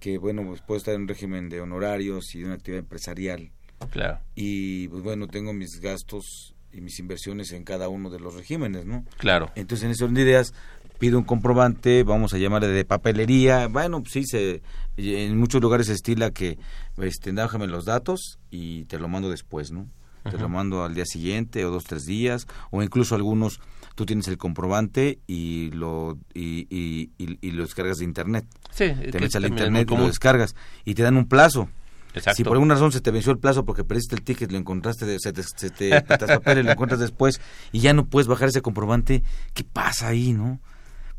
[0.00, 3.52] que bueno, pues puedo estar en un régimen de honorarios y de una actividad empresarial.
[3.90, 4.18] Claro.
[4.34, 8.86] Y pues bueno, tengo mis gastos y mis inversiones en cada uno de los regímenes,
[8.86, 9.04] ¿no?
[9.18, 9.52] Claro.
[9.54, 10.52] Entonces, en de ideas,
[10.98, 14.62] pido un comprobante, vamos a llamarle de papelería, bueno, pues sí, se,
[14.96, 16.58] en muchos lugares se estila que,
[16.98, 19.86] este, déjame los datos y te lo mando después, ¿no?
[20.30, 23.60] Te lo mando al día siguiente o dos, tres días, o incluso algunos,
[23.94, 28.46] tú tienes el comprobante y lo, y, y, y, y lo descargas de internet.
[28.70, 31.68] Sí, te metes al internet y lo descargas y te dan un plazo.
[32.14, 32.36] Exacto.
[32.36, 35.18] Si por alguna razón se te venció el plazo porque perdiste el ticket, lo encontraste,
[35.18, 37.40] se te, se te papeles, lo encuentras después
[37.72, 40.60] y ya no puedes bajar ese comprobante, ¿qué pasa ahí, no?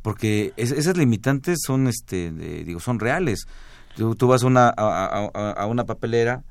[0.07, 3.45] porque esas limitantes son, este, digo, son reales.
[3.97, 6.43] Tú, vas a una, a, una papelera,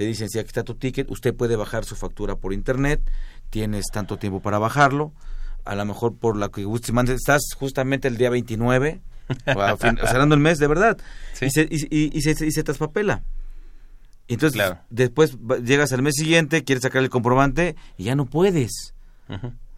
[0.00, 3.02] te dicen, si aquí está tu ticket, usted puede bajar su factura por internet,
[3.50, 5.12] tienes tanto tiempo para bajarlo,
[5.66, 6.64] a lo mejor por la que
[7.12, 9.02] estás justamente el día 29,
[9.44, 10.96] cerrando el mes, de verdad,
[11.42, 13.24] y, se, y, y, se, y se traspapela.
[14.26, 18.94] Entonces, después llegas al mes siguiente, quieres sacar el comprobante y ya no puedes.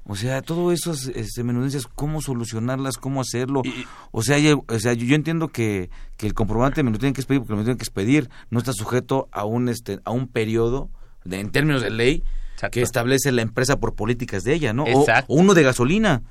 [0.05, 3.63] O sea, todo eso es, es cómo solucionarlas, cómo hacerlo.
[4.11, 7.41] o sea, o sea yo, entiendo que, que, el comprobante me lo tienen que expedir
[7.41, 8.29] porque me lo tienen que expedir.
[8.51, 10.91] No está sujeto a un, este, a un periodo,
[11.25, 12.25] de, en términos de ley,
[12.73, 14.85] que establece la empresa por políticas de ella, ¿no?
[14.85, 16.23] O, uno de gasolina.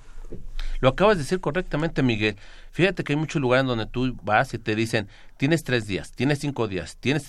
[0.82, 2.36] Lo acabas de decir correctamente, Miguel.
[2.72, 5.08] Fíjate que hay muchos lugares donde tú vas y te dicen,
[5.38, 7.28] tienes tres días, tienes cinco días, tienes...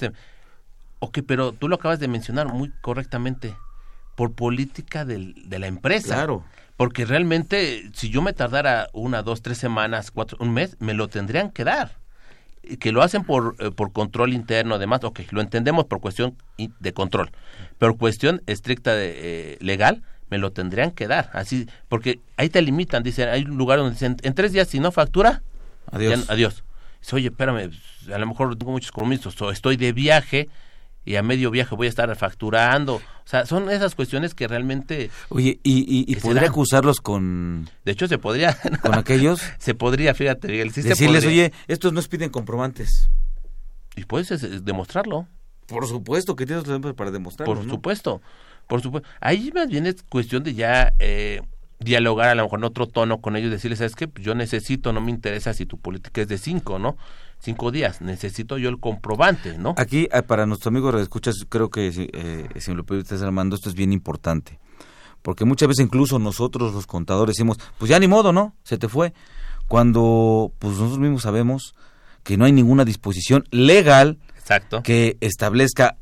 [0.99, 3.57] Ok, pero tú lo acabas de mencionar muy correctamente,
[4.23, 6.15] por política del, de la empresa.
[6.15, 6.45] Claro.
[6.77, 11.09] Porque realmente, si yo me tardara una, dos, tres semanas, cuatro, un mes, me lo
[11.09, 11.99] tendrían que dar.
[12.79, 16.93] Que lo hacen por, eh, por control interno, además, ok, lo entendemos por cuestión de
[16.93, 17.33] control.
[17.79, 21.29] Pero cuestión estricta de, eh, legal, me lo tendrían que dar.
[21.33, 24.79] Así, porque ahí te limitan, dicen, hay un lugar donde dicen, en tres días, si
[24.79, 25.43] no factura,
[25.91, 26.31] adiós.
[26.31, 26.63] adiós.
[27.01, 27.73] Dice, oye, espérame,
[28.15, 30.49] a lo mejor tengo muchos compromisos, o estoy de viaje,
[31.05, 32.97] y a medio viaje voy a estar facturando.
[32.97, 35.11] O sea, son esas cuestiones que realmente...
[35.29, 37.69] Oye, ¿y, y, podría acusarlos con...?
[37.85, 38.57] De hecho, se podría...
[38.83, 39.43] ¿Con aquellos?
[39.59, 43.11] se podría, fíjate, Decirles, oye, estos nos piden comprobantes.
[43.97, 45.27] Y puedes demostrarlo.
[45.67, 48.21] Por supuesto que tienes para demostrarlo, Por supuesto,
[48.67, 49.09] por supuesto.
[49.21, 50.95] Ahí más bien es cuestión de ya...
[50.99, 51.41] Eh,
[51.85, 54.09] dialogar a lo mejor en otro tono con ellos, decirles, ¿sabes qué?
[54.21, 56.97] Yo necesito, no me interesa si tu política es de cinco, ¿no?
[57.43, 58.01] Cinco días.
[58.01, 59.75] Necesito yo el comprobante, ¿no?
[59.77, 62.85] Aquí, eh, para nuestro amigo escuchas, creo que eh, si me lo
[63.23, 64.59] Armando, esto es bien importante.
[65.23, 68.55] Porque muchas veces incluso nosotros los contadores decimos, pues ya ni modo, ¿no?
[68.65, 69.13] Se te fue.
[69.69, 71.75] Cuando pues nosotros mismos sabemos
[72.23, 74.83] que no hay ninguna disposición legal Exacto.
[74.83, 75.97] que establezca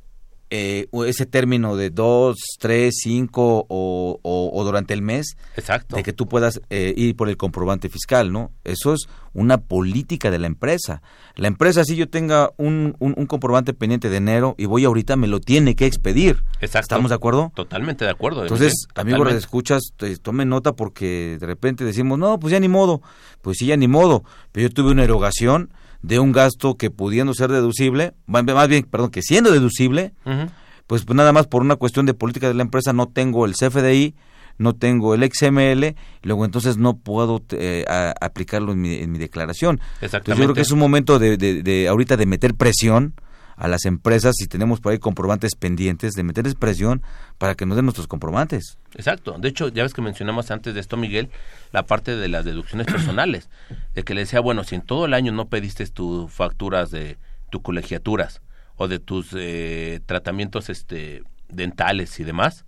[0.51, 5.97] eh, ese término de dos, tres, cinco o, o, durante el mes, Exacto.
[5.97, 8.51] de que tú puedas eh, ir por el comprobante fiscal, ¿no?
[8.65, 11.03] Eso es una política de la empresa.
[11.37, 15.29] La empresa, si yo tenga un, un, comprobante pendiente de enero y voy ahorita, me
[15.29, 16.43] lo tiene que expedir.
[16.61, 16.95] Exacto.
[16.95, 17.53] ¿Estamos de acuerdo?
[17.55, 18.43] Totalmente de acuerdo.
[18.43, 19.83] Entonces, amigo, escuchas,
[20.23, 23.03] tomen nota porque de repente decimos, no, pues ya ni modo.
[23.41, 24.25] Pues sí, ya ni modo.
[24.51, 25.71] Pero yo tuve una erogación
[26.03, 30.13] de un gasto que pudiendo ser deducible, más bien, perdón, que siendo deducible,
[30.87, 33.55] pues, pues, nada más por una cuestión de política de la empresa no tengo el
[33.55, 34.15] CFDI,
[34.59, 37.85] no tengo el XML, luego entonces no puedo eh,
[38.21, 39.81] aplicarlo en mi, en mi declaración.
[40.01, 40.41] Exactamente.
[40.41, 43.15] yo creo que es un momento de, de, de ahorita de meter presión
[43.61, 47.03] a las empresas si tenemos por ahí comprobantes pendientes, de meterles presión
[47.37, 48.79] para que nos den nuestros comprobantes.
[48.95, 49.37] Exacto.
[49.39, 51.29] De hecho, ya ves que mencionamos antes de esto, Miguel,
[51.71, 53.51] la parte de las deducciones personales,
[53.95, 57.19] de que le decía, bueno, si en todo el año no pediste tus facturas de
[57.51, 58.41] tus colegiaturas
[58.77, 62.65] o de tus eh, tratamientos este dentales y demás,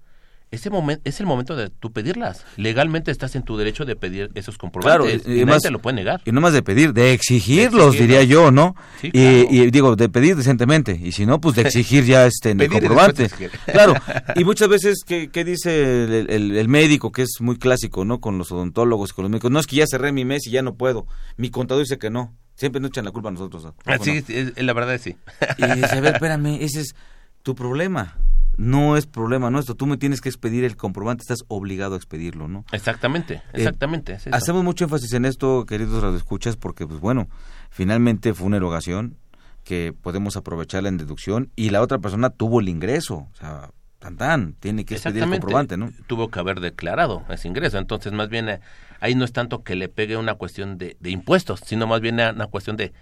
[0.53, 2.45] ese momento es el momento de tú pedirlas.
[2.57, 5.23] Legalmente estás en tu derecho de pedir esos comprobantes.
[5.23, 6.21] Claro, y, nadie te lo puede negar.
[6.27, 8.77] Y no más de pedir, de exigirlos, diría yo, ¿no?
[9.03, 10.93] y, digo, de pedir decentemente.
[11.03, 13.31] Y si no, pues de exigir ya este el comprobante.
[13.65, 13.95] Claro.
[14.37, 17.13] Y muchas veces, ¿qué, dice el, médico?
[17.13, 18.21] Que es muy clásico, ¿no?
[18.21, 19.51] Con los odontólogos, con los médicos.
[19.51, 21.07] No es que ya cerré mi mes y ya no puedo.
[21.39, 22.37] Mi contador dice que no.
[22.57, 23.67] Siempre nos echan la culpa a nosotros.
[24.03, 24.23] Sí,
[24.57, 25.17] la verdad es sí.
[25.57, 26.95] Y dice, a ver, espérame, ese es
[27.43, 28.19] tu problema
[28.57, 29.75] no es problema nuestro.
[29.75, 32.65] Tú me tienes que expedir el comprobante, estás obligado a expedirlo, ¿no?
[32.73, 34.19] Exactamente, eh, exactamente.
[34.31, 37.29] hacemos mucho énfasis en esto, queridos radioescuchas, porque, pues bueno,
[37.71, 39.17] finalmente fue una erogación
[39.65, 44.17] que podemos aprovecharla en deducción y la otra persona tuvo el ingreso, o sea, tan
[44.17, 45.91] tan, tiene que expedir el comprobante, ¿no?
[46.09, 48.61] Tuvo que haber declarado ese ingreso, entonces más bien eh,
[48.99, 52.17] ahí no es tanto que le pegue una cuestión de, de impuestos, sino más bien
[52.17, 52.93] una cuestión de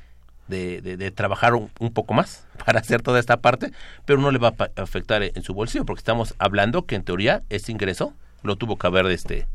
[0.51, 3.73] de, trabajar un, poco más para hacer toda esta parte,
[4.05, 7.43] pero no le va a afectar en su bolsillo, porque estamos hablando que en teoría
[7.49, 9.47] ese ingreso lo tuvo que haber este,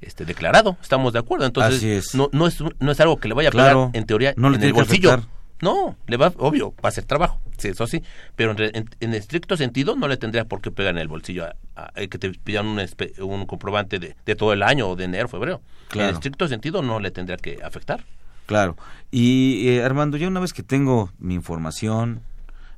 [0.00, 3.50] este declarado, estamos de acuerdo, entonces No, no, es, no es algo que le vaya
[3.50, 5.22] a pagar en teoría no en el bolsillo.
[5.62, 8.02] No, le va, obvio, va a ser trabajo, sí, eso sí,
[8.34, 11.44] pero en, estricto sentido no le tendría por qué pegar en el bolsillo
[11.76, 12.80] a, que te pidan un,
[13.18, 15.60] un comprobante de, de, todo el año o de enero, febrero.
[15.94, 18.04] En estricto sentido no le tendría que afectar.
[18.50, 18.76] Claro.
[19.12, 22.20] Y eh, Armando, ya una vez que tengo mi información,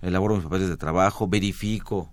[0.03, 2.13] elaboro mis papeles de trabajo, verifico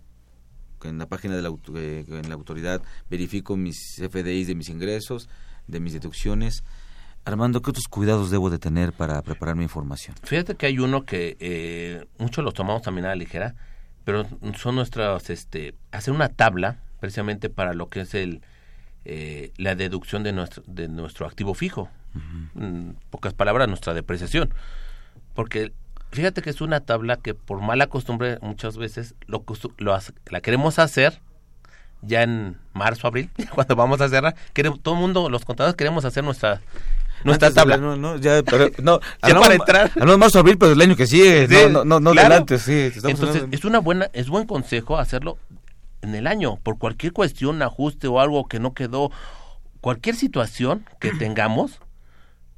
[0.85, 5.27] en la página de la, eh, en la autoridad, verifico mis FDIs de mis ingresos,
[5.67, 6.63] de mis deducciones.
[7.25, 10.15] Armando, ¿qué otros cuidados debo de tener para preparar mi información?
[10.23, 13.55] Fíjate que hay uno que eh, muchos lo tomamos también a la ligera,
[14.05, 18.41] pero son nuestras, este, hacer una tabla precisamente para lo que es el,
[19.03, 21.89] eh, la deducción de nuestro, de nuestro activo fijo.
[22.55, 24.53] En pocas palabras, nuestra depreciación.
[25.33, 25.71] Porque
[26.11, 29.43] fíjate que es una tabla que por mala costumbre muchas veces lo,
[29.77, 31.21] la queremos hacer
[32.01, 36.05] ya en marzo, abril, cuando vamos a cerrar, queremos, todo el mundo, los contadores queremos
[36.05, 36.61] hacer nuestra
[37.23, 37.77] nuestra tabla.
[37.77, 39.91] No, no, ya, pero, no, ya para entrar.
[39.97, 42.91] No marzo, abril, pero el año que sigue, no, no, no, adelante, sí.
[42.95, 45.37] Entonces, es una buena, es buen consejo hacerlo
[46.01, 49.11] en el año, por cualquier cuestión, ajuste o algo que no quedó,
[49.81, 51.81] cualquier situación que tengamos,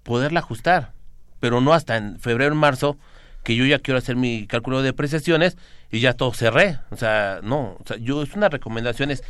[0.03, 0.93] poderla ajustar,
[1.39, 2.97] pero no hasta en febrero, marzo,
[3.43, 5.57] que yo ya quiero hacer mi cálculo de depreciaciones
[5.91, 6.79] y ya todo cerré.
[6.91, 9.23] O sea, no, o sea, yo es una recomendación es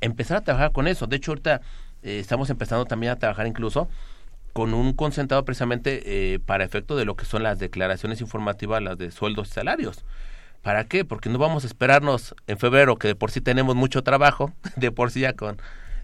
[0.00, 1.06] empezar a trabajar con eso.
[1.06, 1.60] De hecho, ahorita
[2.02, 3.88] eh, estamos empezando también a trabajar incluso
[4.52, 6.02] con un concentrado precisamente
[6.34, 10.04] eh, para efecto de lo que son las declaraciones informativas, las de sueldos y salarios.
[10.62, 11.04] ¿Para qué?
[11.04, 14.92] Porque no vamos a esperarnos en febrero, que de por sí tenemos mucho trabajo, de
[14.92, 15.58] por sí ya con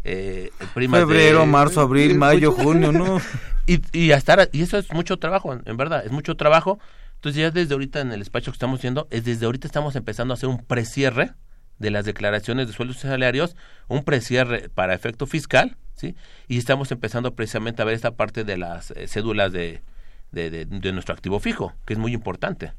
[0.04, 3.20] eh, Febrero, marzo, abril, mayo, junio, ¿no?
[3.66, 6.78] y, y, hasta, y eso es mucho trabajo, en verdad, es mucho trabajo
[7.18, 10.32] entonces ya desde ahorita en el despacho que estamos haciendo, es desde ahorita estamos empezando
[10.32, 11.32] a hacer un precierre
[11.80, 13.56] de las declaraciones de sueldos y salarios,
[13.88, 16.14] un precierre para efecto fiscal, ¿sí?
[16.46, 19.82] Y estamos empezando precisamente a ver esta parte de las eh, cédulas de,
[20.30, 22.72] de, nuestro activo fijo, que es muy importante.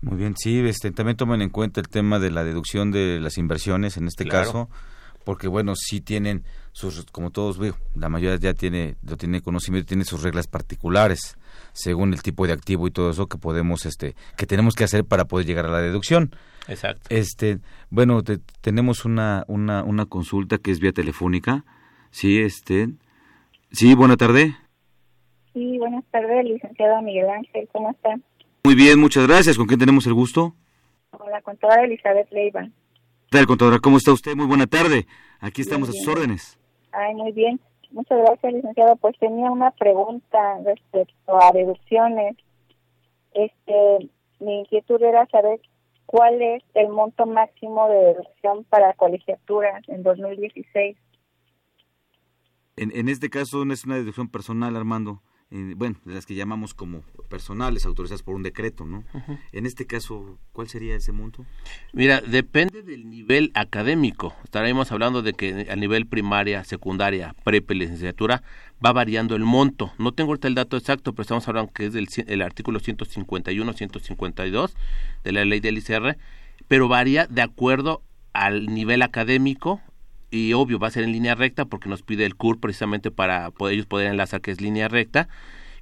[0.00, 3.36] Muy bien, sí, este, también tomen en cuenta el tema de la deducción de las
[3.36, 4.68] inversiones en este caso,
[5.24, 9.88] porque bueno, sí tienen sus, como todos veo, la mayoría ya tiene, lo tiene conocimiento,
[9.88, 11.36] tiene sus reglas particulares
[11.72, 15.04] según el tipo de activo y todo eso que podemos este que tenemos que hacer
[15.04, 16.34] para poder llegar a la deducción.
[16.68, 17.02] Exacto.
[17.08, 17.58] Este,
[17.90, 18.22] bueno,
[18.60, 21.64] tenemos una, una una consulta que es vía telefónica.
[22.10, 22.88] Sí, este
[23.72, 24.54] Sí, buena tarde.
[25.54, 28.16] Sí, buenas tardes, licenciado Miguel Ángel, ¿cómo está?
[28.64, 29.56] Muy bien, muchas gracias.
[29.56, 30.54] ¿Con quién tenemos el gusto?
[31.10, 32.68] Con la contadora Elizabeth Leiva.
[33.32, 33.78] ¿Qué tal, contadora?
[33.78, 34.36] ¿Cómo está usted?
[34.36, 35.06] Muy buena tarde.
[35.40, 36.58] Aquí estamos a sus órdenes.
[36.92, 37.58] Ay, muy bien.
[37.90, 38.96] Muchas gracias, licenciado.
[38.96, 42.36] Pues tenía una pregunta respecto a deducciones.
[43.32, 45.62] Este, mi inquietud era saber
[46.04, 50.98] cuál es el monto máximo de deducción para colegiaturas en 2016.
[52.76, 55.22] En, en este caso no es una deducción personal, Armando.
[55.54, 59.04] Eh, bueno, de las que llamamos como personales, autorizadas por un decreto, ¿no?
[59.52, 61.44] En este caso, ¿cuál sería ese monto?
[61.92, 64.34] Mira, depende del nivel académico.
[64.44, 68.42] Estaremos hablando de que a nivel primaria, secundaria, prepa licenciatura,
[68.84, 69.92] va variando el monto.
[69.98, 73.72] No tengo ahorita el dato exacto, pero estamos hablando que es del el artículo 151,
[73.74, 74.74] 152
[75.22, 76.16] de la ley del ICR,
[76.66, 79.82] pero varía de acuerdo al nivel académico,
[80.32, 83.50] y obvio va a ser en línea recta porque nos pide el CUR precisamente para
[83.50, 85.28] poder, ellos poder enlazar que es línea recta.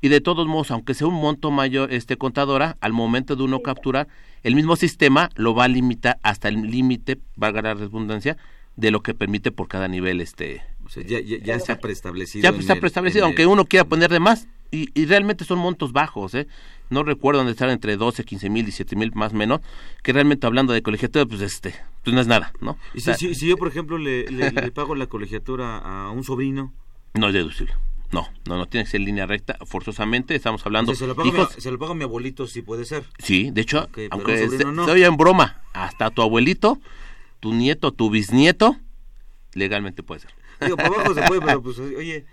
[0.02, 3.60] Y de todos modos aunque sea un monto mayor este contadora al momento de uno
[3.60, 4.08] capturar
[4.42, 8.36] el mismo sistema lo va a limitar hasta el límite valga la redundancia
[8.76, 10.62] de lo que permite por cada nivel este
[11.06, 14.88] ya, ya, ya está preestablecido ya está preestablecido aunque uno quiera poner de más y,
[14.94, 16.46] y realmente son montos bajos eh
[16.90, 19.60] no recuerdo dónde estar entre 12, 15 mil, 17 mil más o menos,
[20.02, 22.76] que realmente hablando de colegiatura, pues este, pues no es nada, ¿no?
[22.92, 26.72] Y si, si, yo, por ejemplo, le, le, pago la colegiatura a un sobrino.
[27.14, 27.72] No es deducible.
[28.12, 30.92] No, no, no tiene que ser línea recta, forzosamente estamos hablando...
[30.96, 33.04] se, lo pago hijos, mi, se lo pago a mi abuelito, sí puede ser.
[33.20, 36.80] Sí, de hecho, aunque se, oye en broma, hasta tu abuelito,
[37.38, 38.76] tu nieto, tu bisnieto,
[39.54, 40.34] legalmente puede ser.
[40.60, 42.26] Digo, por abajo se puede, pero pues, oye...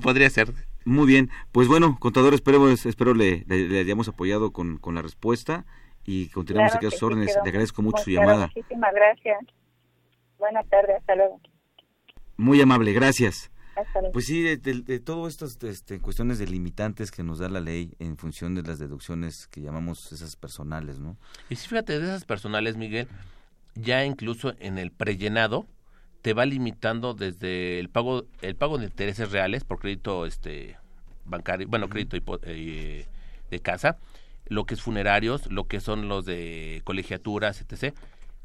[0.00, 0.54] Podría ser.
[0.84, 5.64] Muy bien, pues bueno, contador, espero, espero le, le, hayamos apoyado con, con la respuesta
[6.04, 7.34] y continuamos aquí a sus órdenes.
[7.42, 8.50] le agradezco mucho su llamada.
[8.54, 9.38] Muchísimas gracias.
[10.38, 11.40] Buenas tardes, hasta luego.
[12.36, 13.50] Muy amable, gracias.
[14.12, 18.16] Pues sí, de, de, todo estas este, cuestiones delimitantes que nos da la ley en
[18.16, 21.16] función de las deducciones que llamamos esas personales, ¿no?
[21.48, 23.08] Y sí, fíjate, de esas personales, Miguel,
[23.74, 25.66] ya incluso en el prellenado,
[26.24, 30.78] te va limitando desde el pago el pago de intereses reales por crédito este
[31.26, 33.06] bancario bueno crédito eh,
[33.50, 33.98] de casa
[34.46, 37.94] lo que es funerarios lo que son los de colegiaturas etc.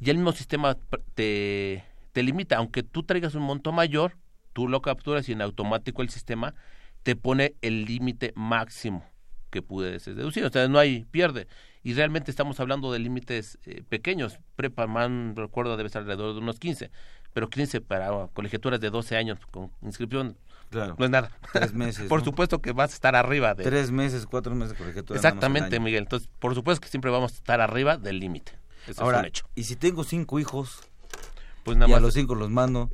[0.02, 0.76] Y el mismo sistema
[1.16, 2.58] te te limita.
[2.58, 4.18] Aunque tú traigas un monto mayor
[4.52, 6.56] tú lo capturas y en automático el sistema
[7.04, 9.06] te pone el límite máximo
[9.52, 11.48] que puedes deducir o sea no hay pierde.
[11.82, 14.38] Y realmente estamos hablando de límites eh, pequeños.
[14.58, 16.92] Prepa man recuerdo debe estar alrededor de unos 15
[17.34, 20.36] pero 15 para colegiaturas de 12 años con inscripción
[20.70, 20.96] claro.
[20.98, 21.32] no es nada.
[21.54, 22.06] Tres meses.
[22.10, 23.64] por supuesto que vas a estar arriba de...
[23.64, 25.18] Tres meses, cuatro meses de colegiatura.
[25.18, 26.04] Exactamente, Miguel.
[26.04, 28.54] Entonces, por supuesto que siempre vamos a estar arriba del límite.
[28.98, 29.46] Ahora, es un hecho.
[29.56, 30.82] y si tengo cinco hijos,
[31.64, 32.90] pues nada y a los cinco los mando...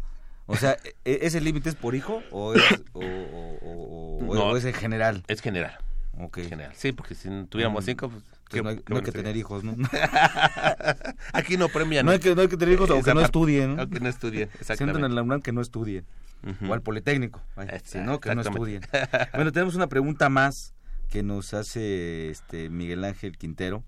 [0.48, 2.62] O sea, ¿e-, ¿ese límite es por hijo o es,
[2.94, 5.24] o, es en general?
[5.28, 5.78] Es general.
[6.34, 6.72] General.
[6.76, 8.24] Sí, porque si tuviéramos cinco, pues
[8.62, 9.76] no hay, que tener hijos, ¿no?
[11.34, 12.06] Aquí no premian.
[12.06, 13.80] No hay que, no hay que tener hijos aunque no estudien.
[13.80, 15.06] Aunque no estudien, exactamente.
[15.06, 16.06] en la UNAM que no estudien.
[16.68, 17.41] O al Politécnico,
[17.84, 18.82] si no, que no estudien.
[19.34, 20.76] bueno, tenemos una pregunta más
[21.10, 23.84] que nos hace este Miguel Ángel Quintero.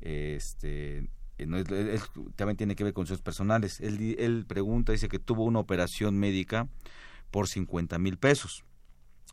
[0.00, 2.00] Este, eh,
[2.36, 3.80] también tiene que ver con sus personales.
[3.80, 6.68] Él, él pregunta, dice que tuvo una operación médica
[7.30, 8.64] por 50 mil pesos.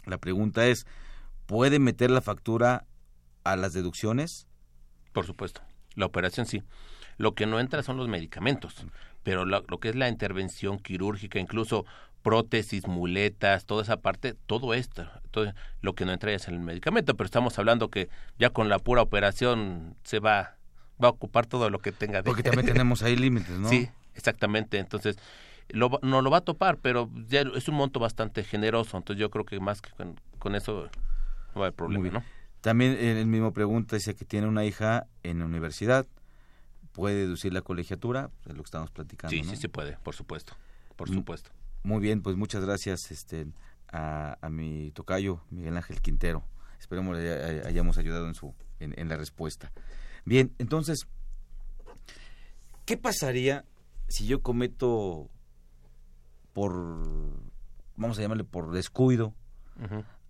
[0.06, 0.86] La pregunta es,
[1.46, 2.86] ¿puede meter la factura
[3.44, 4.48] a las deducciones?
[5.14, 5.62] Por supuesto,
[5.96, 6.64] la operación sí.
[7.18, 8.86] Lo que no entra son los medicamentos,
[9.24, 11.86] pero lo, que es la intervención quirúrgica, incluso
[12.24, 17.16] prótesis, muletas, toda esa parte, todo esto, todo, lo que no entra es el medicamento,
[17.16, 18.10] pero estamos hablando que
[18.40, 20.56] ya con la pura operación se va,
[21.04, 22.22] va a ocupar todo lo que tenga.
[22.22, 22.24] De...
[22.24, 23.70] Porque también tenemos ahí límites, ¿no?
[23.70, 24.78] Sí, exactamente.
[24.78, 25.18] Entonces,
[25.70, 29.30] lo, no lo va a topar, pero ya es un monto bastante generoso, entonces yo
[29.30, 29.90] creo que más que
[30.40, 30.90] con, eso
[31.54, 32.24] no va a haber problema, ¿no?
[32.62, 36.06] También el mismo pregunta dice que tiene una hija en la universidad,
[36.92, 39.36] puede deducir la colegiatura, es lo que estamos platicando.
[39.36, 40.54] Sí, sí se puede, por supuesto,
[40.96, 41.50] por supuesto.
[41.84, 43.48] Muy bien, pues muchas gracias este,
[43.92, 46.44] a, mi tocayo Miguel Ángel Quintero.
[46.80, 49.72] Esperemos le hayamos ayudado en, su, en, la respuesta.
[50.26, 51.08] Bien, entonces,
[52.86, 53.66] ¿qué pasaría
[54.08, 55.30] si yo cometo
[56.54, 56.74] por,
[57.96, 59.34] vamos a llamarle por descuido,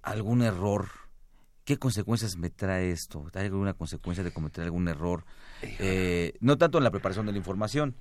[0.01, 0.87] algún error?
[1.63, 3.29] ¿Qué consecuencias me trae esto?
[3.33, 5.25] ¿Hay alguna consecuencia de cometer algún error?
[5.61, 7.95] Eh, no tanto en la preparación de la información,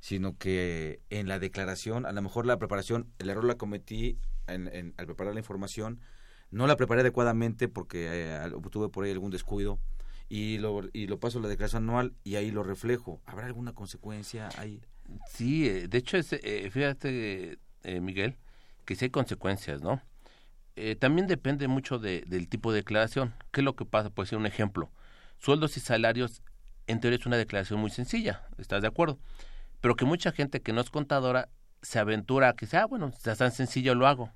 [0.00, 4.94] sino que en la declaración, a lo mejor la preparación, el error la cometí en,
[4.96, 6.00] al preparar la información,
[6.50, 9.78] no la preparé adecuadamente porque eh, tuve por ahí algún descuido
[10.28, 13.20] y lo, y lo paso a la declaración anual y ahí lo reflejo.
[13.26, 14.82] ¿Habrá alguna consecuencia ahí?
[15.30, 17.58] Sí, eh, de hecho, es, eh, fíjate,
[18.00, 18.36] Miguel,
[18.84, 20.02] que sí hay consecuencias, ¿no?
[20.98, 23.34] También depende mucho de, del tipo de declaración.
[23.52, 24.10] ¿Qué es lo que pasa?
[24.10, 24.90] Puede ser un ejemplo.
[25.38, 26.42] Sueldos y salarios,
[26.86, 29.18] en teoría, es una declaración muy sencilla, ¿estás de acuerdo?
[29.80, 31.48] pero que mucha gente que no es contadora
[31.82, 34.30] se aventura a que sea, ah, bueno, es tan sencillo lo hago.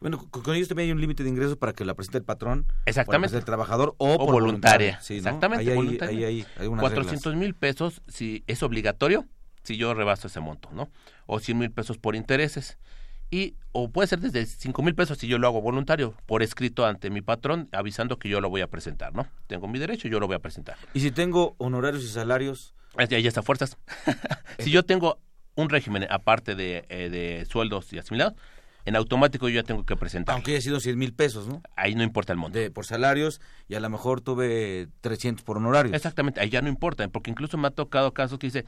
[0.00, 2.66] Bueno, con ellos también hay un límite de ingresos para que la presente el patrón,
[2.86, 5.00] exactamente, el trabajador o, o voluntaria.
[5.00, 6.28] Sí, exactamente, ahí, voluntaria.
[6.28, 9.26] Ahí, hay 400 mil pesos si es obligatorio,
[9.64, 10.88] si yo rebaso ese monto, ¿no?
[11.26, 12.78] O 100 mil pesos por intereses.
[13.30, 16.86] Y, o puede ser desde 5 mil pesos si yo lo hago voluntario, por escrito
[16.86, 19.26] ante mi patrón, avisando que yo lo voy a presentar, ¿no?
[19.46, 20.76] Tengo mi derecho, yo lo voy a presentar.
[20.94, 22.74] ¿Y si tengo honorarios y salarios?
[22.96, 23.76] Ahí está fuerzas.
[24.58, 25.18] si yo tengo
[25.54, 28.34] un régimen aparte de, eh, de, sueldos y asimilados,
[28.86, 30.34] en automático yo ya tengo que presentar.
[30.34, 31.62] Aunque haya sido 100 mil pesos, ¿no?
[31.76, 32.58] Ahí no importa el monto.
[32.58, 35.94] De, por salarios y a lo mejor tuve 300 por honorarios.
[35.94, 38.64] Exactamente, ahí ya no importa, porque incluso me ha tocado casos que dice,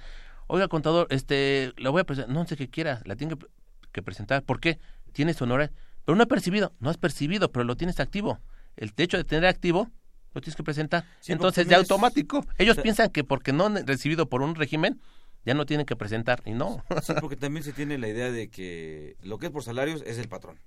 [0.48, 3.46] oiga, contador, este, la voy a presentar, no sé qué quiera, la tiene que,
[3.92, 4.42] presentar.
[4.42, 4.78] ¿Por qué?
[5.12, 8.40] Tienes honorarios, pero no ha percibido, no has percibido, pero lo tienes activo.
[8.76, 9.90] El techo de tener activo
[10.34, 11.04] lo tienes que presentar.
[11.26, 12.46] Entonces, de automático.
[12.58, 15.00] Ellos piensan que porque no han recibido por un régimen,
[15.44, 16.84] ya no tienen que presentar, y no.
[17.02, 20.18] Sí, porque también se tiene la idea de que lo que es por salarios es
[20.18, 20.58] el patrón.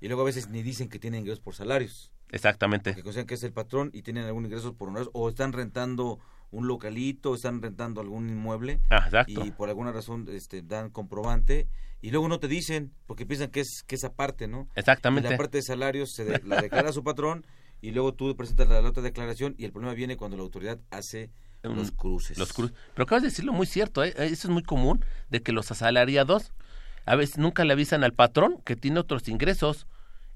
[0.00, 2.10] Y luego a veces ni dicen que tienen ingresos por salarios.
[2.30, 2.94] Exactamente.
[2.94, 6.18] Que consideran que es el patrón y tienen algún ingreso por honorarios, o están rentando
[6.50, 9.44] un localito, están rentando algún inmueble ah, exacto.
[9.44, 11.66] y por alguna razón este, dan comprobante
[12.04, 14.68] y luego no te dicen porque piensan que es que esa parte, ¿no?
[14.74, 15.30] Exactamente.
[15.30, 17.46] la parte de salarios se la declara su patrón
[17.80, 21.30] y luego tú presentas la, otra declaración y el problema viene cuando la autoridad hace
[21.62, 22.36] los cruces.
[22.36, 22.76] Los cruces.
[22.92, 24.12] Pero acabas de decirlo muy cierto, ¿eh?
[24.18, 26.52] eso es muy común, de que los asalariados
[27.06, 29.86] a veces nunca le avisan al patrón que tiene otros ingresos.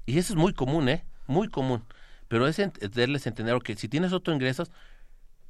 [0.07, 1.05] Y eso es muy común, ¿eh?
[1.27, 1.83] Muy común.
[2.29, 2.59] Pero es
[2.95, 4.71] darles a entender que si tienes otros ingresos,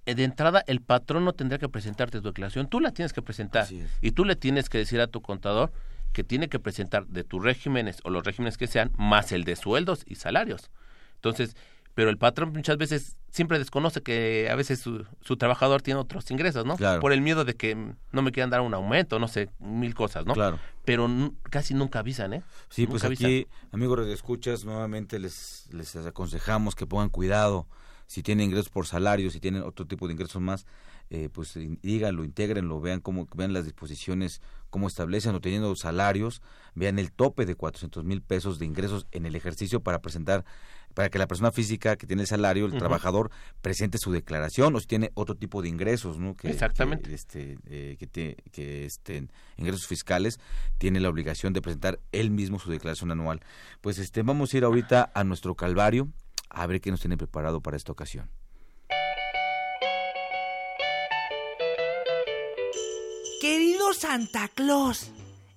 [0.05, 3.21] eh, de entrada el patrón no tendrá que presentarte tu declaración, tú la tienes que
[3.21, 3.69] presentar.
[4.01, 5.71] Y tú le tienes que decir a tu contador
[6.13, 9.55] que tiene que presentar de tus regímenes o los regímenes que sean, más el de
[9.55, 10.71] sueldos y salarios.
[11.15, 11.55] Entonces,
[11.93, 16.31] pero el patrón muchas veces siempre desconoce que a veces su, su trabajador tiene otros
[16.31, 16.77] ingresos, ¿no?
[17.01, 17.75] Por el miedo de que
[18.11, 20.33] no me quieran dar un aumento, no sé, mil cosas, ¿no?
[20.33, 20.59] Claro.
[20.85, 21.09] Pero
[21.49, 22.43] casi nunca avisan, ¿eh?
[22.69, 27.67] Sí, pues aquí, amigos de escuchas, nuevamente les, les aconsejamos que pongan cuidado
[28.07, 30.65] si tienen ingresos por salario, si tienen otro tipo de ingresos más,
[31.09, 36.41] eh, pues díganlo, intégrenlo, vean cómo vean las disposiciones, cómo establecen o teniendo salarios,
[36.75, 40.45] vean el tope de 400 mil pesos de ingresos en el ejercicio para presentar
[40.93, 43.31] para que la persona física que tiene el salario, el trabajador,
[43.61, 46.35] presente su declaración o si tiene otro tipo de ingresos, ¿no?
[46.35, 47.13] Que, Exactamente.
[47.13, 50.39] este, eh, que, te, que estén ingresos fiscales,
[50.77, 53.39] tiene la obligación de presentar él mismo su declaración anual.
[53.81, 56.09] Pues este, vamos a ir ahorita a nuestro calvario
[56.49, 58.29] a ver qué nos tiene preparado para esta ocasión.
[63.93, 65.11] Santa Claus,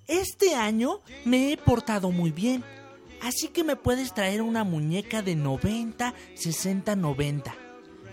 [0.06, 2.64] este año me he portado muy bien
[3.22, 7.54] Así que me puedes traer una muñeca de 90, 60, 90.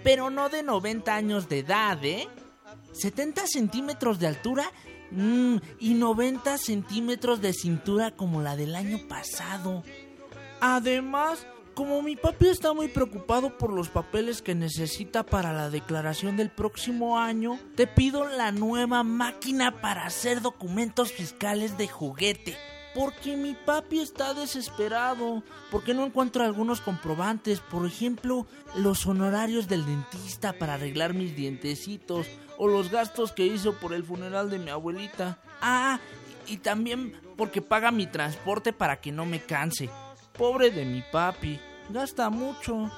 [0.04, 2.28] pero no de 90 años de edad, ¿eh?
[2.94, 4.72] 70 centímetros de altura
[5.12, 9.84] mm, y 90 centímetros de cintura como la del año pasado.
[10.62, 11.46] Además,
[11.80, 16.50] como mi papi está muy preocupado por los papeles que necesita para la declaración del
[16.50, 22.58] próximo año, te pido la nueva máquina para hacer documentos fiscales de juguete.
[22.94, 29.86] Porque mi papi está desesperado, porque no encuentro algunos comprobantes, por ejemplo, los honorarios del
[29.86, 32.28] dentista para arreglar mis dientecitos,
[32.58, 35.40] o los gastos que hizo por el funeral de mi abuelita.
[35.62, 36.02] Ah,
[36.46, 39.90] y también porque paga mi transporte para que no me canse.
[40.34, 41.60] Pobre de mi papi
[41.90, 42.92] gasta mucho.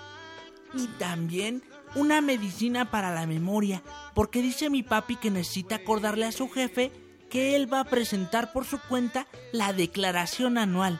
[0.74, 1.64] Y también
[1.96, 3.84] una medicina para la memoria,
[4.14, 6.92] porque dice mi papi que necesita acordarle a su jefe
[7.30, 11.00] que él va a presentar por su cuenta la declaración anual.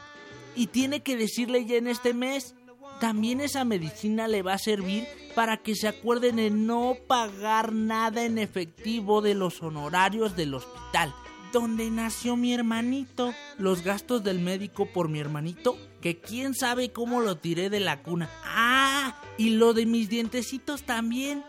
[0.56, 2.56] Y tiene que decirle ya en este mes.
[3.00, 8.24] También esa medicina le va a servir para que se acuerden de no pagar nada
[8.26, 11.14] en efectivo de los honorarios del hospital
[11.52, 13.34] donde nació mi hermanito.
[13.58, 18.02] Los gastos del médico por mi hermanito, que quién sabe cómo lo tiré de la
[18.04, 18.30] cuna.
[18.44, 21.44] Ah, y lo de mis dientecitos también.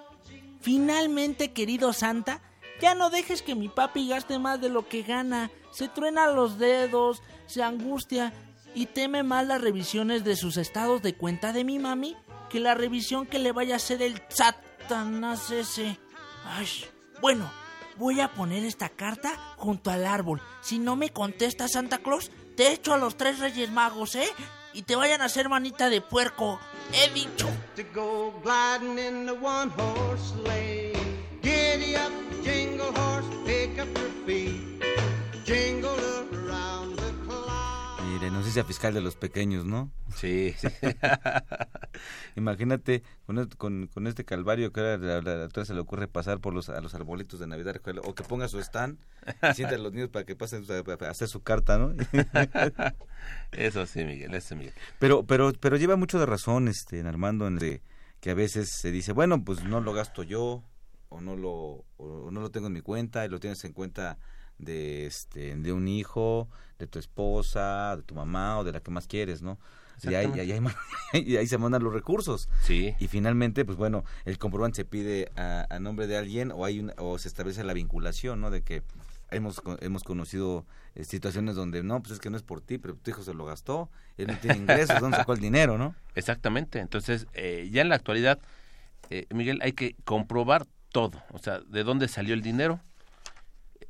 [0.60, 2.40] Finalmente, querido Santa,
[2.80, 5.50] ya no dejes que mi papi gaste más de lo que gana.
[5.72, 8.32] Se truena los dedos, se angustia
[8.74, 12.16] y teme más las revisiones de sus estados de cuenta de mi mami
[12.48, 15.98] que la revisión que le vaya a hacer el Satanás ese.
[16.44, 16.66] Ay,
[17.20, 17.50] bueno,
[17.96, 20.40] Voy a poner esta carta junto al árbol.
[20.62, 24.28] Si no me contesta Santa Claus, te echo a los tres Reyes Magos, ¿eh?
[24.72, 26.58] Y te vayan a hacer manita de puerco.
[26.92, 27.48] He dicho.
[38.32, 39.90] Inocencia fiscal de los pequeños, ¿no?
[40.16, 40.54] Sí.
[42.36, 43.02] Imagínate
[43.58, 46.68] con, con, este calvario que ahora a la doctora se le ocurre pasar por los,
[46.68, 48.98] a los arbolitos de Navidad o que ponga su stand
[49.50, 51.92] y sienta a los niños para que pasen a hacer su carta, ¿no?
[53.52, 54.74] eso sí, Miguel, eso Miguel.
[54.98, 57.58] Pero, pero, pero lleva mucho de razón, este, Armando, en
[58.20, 60.64] que a veces se dice, bueno, pues no lo gasto yo
[61.08, 64.18] o no lo, o no lo tengo en mi cuenta y lo tienes en cuenta
[64.62, 66.48] de este de un hijo,
[66.78, 69.58] de tu esposa, de tu mamá o de la que más quieres, ¿no?
[70.02, 72.48] Y ahí, y, ahí, se mandan los recursos.
[72.62, 72.94] Sí.
[72.98, 77.18] Y finalmente, pues bueno, el comprobante se pide a, nombre de alguien o hay o
[77.18, 78.50] se establece la vinculación, ¿no?
[78.50, 78.82] De que
[79.30, 82.94] hemos hemos conocido eh, situaciones donde no, pues es que no es por ti, pero
[82.96, 85.94] tu hijo se lo gastó, él no tiene ingresos, ¿dónde sacó el dinero, no?
[86.14, 86.80] Exactamente.
[86.80, 88.40] Entonces, eh, ya en la actualidad,
[89.10, 92.80] eh, Miguel, hay que comprobar todo, o sea, de dónde salió el dinero,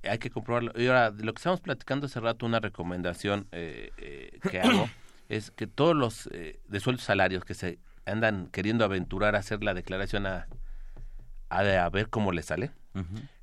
[0.03, 0.73] hay que comprobarlo.
[0.77, 4.89] Y ahora, de lo que estamos platicando hace rato, una recomendación eh, eh, que hago
[5.29, 9.63] es que todos los eh, de sueldos salarios que se andan queriendo aventurar a hacer
[9.63, 10.49] la declaración a,
[11.49, 12.73] a, ver cómo les sale,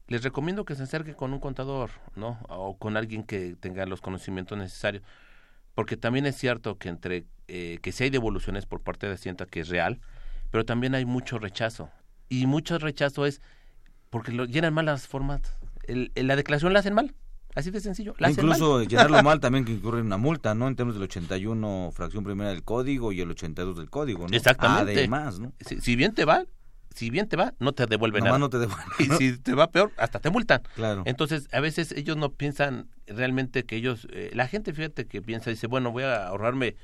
[0.07, 2.39] les recomiendo que se acerquen con un contador, ¿no?
[2.49, 5.03] O con alguien que tenga los conocimientos necesarios.
[5.75, 9.61] Porque también es cierto que entre que si hay devoluciones por parte de Hacienda que
[9.61, 10.01] es real,
[10.51, 11.89] pero también hay mucho rechazo.
[12.27, 13.41] Y mucho rechazo es
[14.09, 15.58] porque lo llenan mal las formas
[16.15, 17.15] la declaración la hacen mal.
[17.55, 18.13] Así de sencillo.
[18.19, 20.67] Incluso llenarlo mal también que incurre una multa, ¿no?
[20.67, 24.35] En términos del 81 fracción primera del código y el 82 del código, ¿no?
[24.35, 24.93] Exactamente.
[24.93, 25.51] Además, ¿no?
[25.59, 26.45] Si, bien te va,
[26.93, 28.37] si bien te va, no te devuelven nada.
[28.37, 28.85] no te devuelven.
[28.99, 30.61] Y si te va peor, hasta te multan.
[30.75, 31.01] Claro.
[31.05, 35.49] Entonces, a veces ellos no piensan realmente que ellos, eh, la gente fíjate que piensa,
[35.49, 36.75] dice, bueno, voy a ahorrarme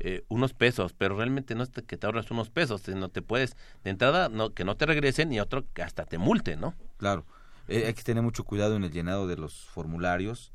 [0.00, 3.56] eh, unos pesos, pero realmente no es que te ahorras unos pesos, sino te puedes,
[3.84, 6.74] de entrada, no, que no te regresen y otro que hasta te multen, ¿no?
[6.98, 7.24] Claro.
[7.68, 10.52] Eh, hay que tener mucho cuidado en el llenado de los formularios,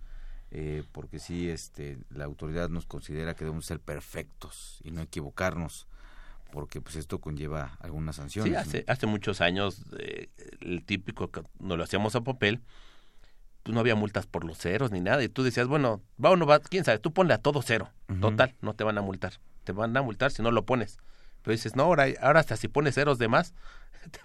[0.51, 5.87] eh, porque sí, este, la autoridad nos considera que debemos ser perfectos y no equivocarnos,
[6.51, 8.51] porque pues esto conlleva algunas sanciones.
[8.51, 10.29] Sí, hace, hace muchos años, eh,
[10.61, 12.61] el típico, no lo hacíamos a papel,
[13.61, 16.35] pues no había multas por los ceros ni nada, y tú decías, bueno, va o
[16.35, 19.33] no va, quién sabe, tú ponle a todo cero, total, no te van a multar,
[19.63, 20.97] te van a multar si no lo pones.
[21.41, 23.53] Pero dices, no, ahora, ahora hasta si pones ceros de más,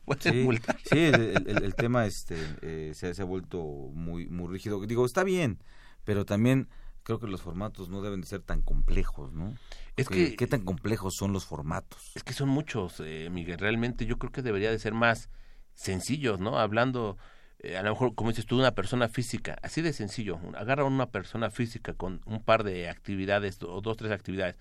[0.20, 0.47] sí,
[0.95, 4.85] el, tema este, eh, se, ha vuelto muy, muy rígido.
[4.87, 5.59] Digo, está bien,
[6.05, 6.68] pero también
[7.03, 9.55] creo que los formatos no deben de ser tan complejos, ¿no?
[9.97, 12.12] Es que, ¿Qué tan complejos son los formatos?
[12.14, 13.59] Es que son muchos, eh, Miguel.
[13.59, 15.31] Realmente yo creo que debería de ser más
[15.74, 16.59] sencillos, ¿no?
[16.59, 17.16] Hablando,
[17.61, 20.39] eh, a lo mejor, como dices tú, de una persona física, así de sencillo.
[20.57, 24.57] Agarra una persona física con un par de actividades o dos, tres actividades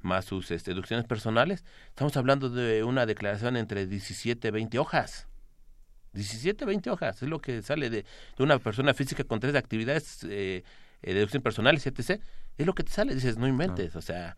[0.00, 5.28] más sus este, deducciones personales, estamos hablando de una declaración entre 17 y 20 hojas.
[6.12, 8.04] 17, 20 hojas, es lo que sale de,
[8.36, 10.64] de una persona física con tres actividades, eh,
[11.02, 12.22] eh, deducciones personales, etc.
[12.56, 14.36] Es lo que te sale, dices, no inventes, o sea,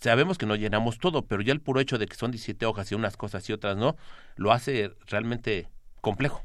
[0.00, 2.90] sabemos que no llenamos todo, pero ya el puro hecho de que son 17 hojas
[2.90, 3.96] y unas cosas y otras no,
[4.36, 5.68] lo hace realmente
[6.00, 6.42] complejo.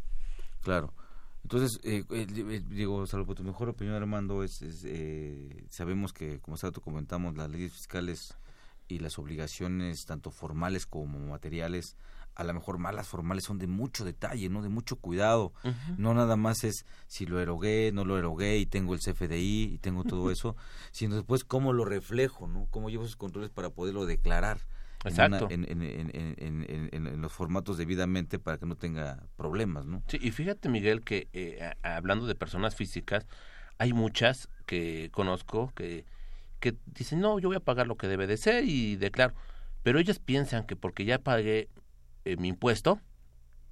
[0.61, 0.93] Claro.
[1.43, 4.63] Entonces, eh, eh, eh, digo, salvo por tu mejor opinión, Armando, es,
[5.69, 8.37] sabemos que, como tú comentamos, las leyes fiscales
[8.87, 11.95] y las obligaciones, tanto formales como materiales,
[12.35, 14.61] a lo mejor malas formales son de mucho detalle, ¿no?
[14.61, 15.53] De mucho cuidado.
[15.97, 19.77] No nada más es si lo erogué, no lo erogué y tengo el CFDI y
[19.77, 20.55] tengo todo eso,
[20.91, 22.67] sino después cómo lo reflejo, ¿no?
[22.71, 24.59] Cómo llevo esos controles para poderlo declarar.
[25.05, 25.47] Exacto.
[25.49, 30.01] En, en, los formatos debidamente para que no tenga problemas, ¿no?
[30.07, 33.27] Sí, y fíjate, Miguel, que eh, hablando de personas físicas,
[33.77, 36.05] hay muchas que conozco que,
[36.63, 39.33] que dicen, no, yo voy a pagar lo que debe de ser y declaro.
[39.83, 41.67] Pero ellas piensan que porque ya pagué
[42.23, 43.01] eh, mi impuesto,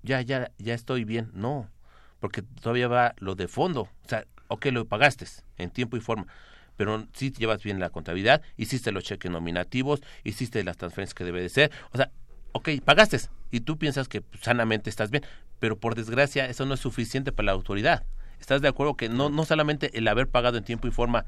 [0.03, 1.31] ya, ya, ya estoy bien.
[1.33, 1.69] No,
[2.19, 3.83] porque todavía va lo de fondo.
[3.83, 5.25] O sea, ok, lo pagaste
[5.55, 6.27] en tiempo y forma,
[6.75, 11.41] pero sí llevas bien la contabilidad, hiciste los cheques nominativos, hiciste las transferencias que debe
[11.41, 11.71] de ser.
[11.93, 12.11] O sea,
[12.51, 13.21] ok, pagaste
[13.51, 15.23] y tú piensas que sanamente estás bien,
[15.61, 18.05] pero por desgracia eso no es suficiente para la autoridad.
[18.41, 21.25] ¿Estás de acuerdo que no, no solamente el haber pagado en tiempo y forma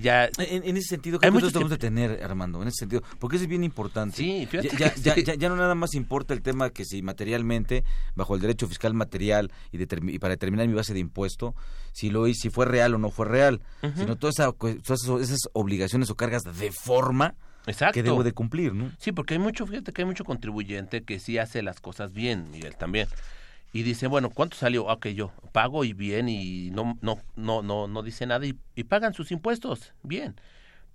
[0.00, 0.28] ya...
[0.38, 2.60] En, ese sentido, ¿qué muchos tenemos de tener, Armando?
[2.62, 4.16] En ese sentido, porque eso es bien importante.
[4.16, 7.84] Sí, ya, ya, ya, no nada más importa el tema que si materialmente,
[8.14, 11.54] bajo el derecho fiscal material y, y para determinar mi base de impuesto,
[11.92, 13.60] si lo si fue real o no fue real,
[13.96, 17.34] sino todas, esas obligaciones o cargas de forma
[17.92, 18.92] que debo de cumplir, ¿no?
[18.98, 22.50] Sí, porque hay mucho, fíjate que hay mucho contribuyente que sí hace las cosas bien,
[22.50, 23.08] Miguel, también
[23.72, 24.90] y dice, bueno, ¿cuánto salió?
[24.90, 28.54] Ah, que yo pago y bien y no no no no no dice nada y,
[28.84, 30.34] pagan sus impuestos, bien.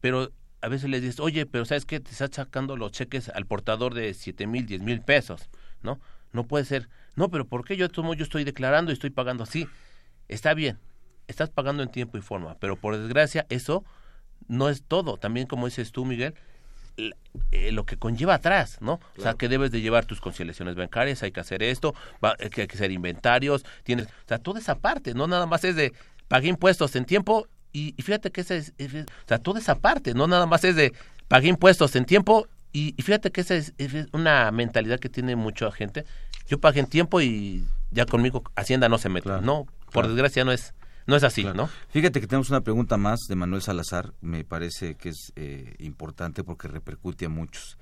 [0.01, 1.99] Pero a veces les dices, oye, pero ¿sabes qué?
[1.99, 5.49] Te estás sacando los cheques al portador de siete mil, diez mil pesos,
[5.81, 5.99] ¿no?
[6.33, 6.89] No puede ser.
[7.15, 9.67] No, pero ¿por qué yo, yo estoy declarando y estoy pagando así?
[10.27, 10.79] Está bien,
[11.27, 13.85] estás pagando en tiempo y forma, pero por desgracia eso
[14.47, 15.17] no es todo.
[15.17, 16.35] También, como dices tú, Miguel,
[16.97, 18.99] eh, lo que conlleva atrás, ¿no?
[19.17, 21.93] O sea, que debes de llevar tus conciliaciones bancarias, hay que hacer esto,
[22.39, 25.63] eh, que hay que hacer inventarios, tienes, o sea, toda esa parte, no nada más
[25.65, 25.93] es de
[26.27, 30.27] pagué impuestos en tiempo y, fíjate que esa es, o sea, toda esa parte, no
[30.27, 30.93] nada más es de
[31.27, 33.73] pagué impuestos en tiempo y, fíjate que esa es,
[34.13, 36.05] una mentalidad que tiene mucha gente.
[36.47, 40.51] Yo pagué en tiempo y ya conmigo Hacienda no se mete, no, por desgracia no
[40.51, 40.73] es
[41.07, 41.69] no es así, ¿no?
[41.89, 46.43] Fíjate que tenemos una pregunta más de Manuel Salazar, me parece que es eh, importante
[46.43, 47.77] porque repercute a muchos.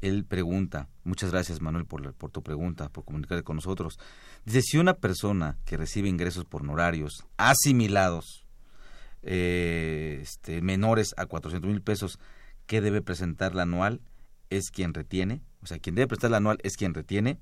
[0.00, 3.98] Él pregunta, muchas gracias Manuel por, por tu pregunta, por comunicarte con nosotros.
[4.44, 8.44] Dice, si una persona que recibe ingresos por honorarios asimilados,
[9.22, 12.18] eh, este, menores a 400 mil pesos,
[12.66, 14.02] ¿qué debe presentar la anual?
[14.50, 15.40] ¿Es quien retiene?
[15.62, 17.38] O sea, quien debe prestar la anual es quien retiene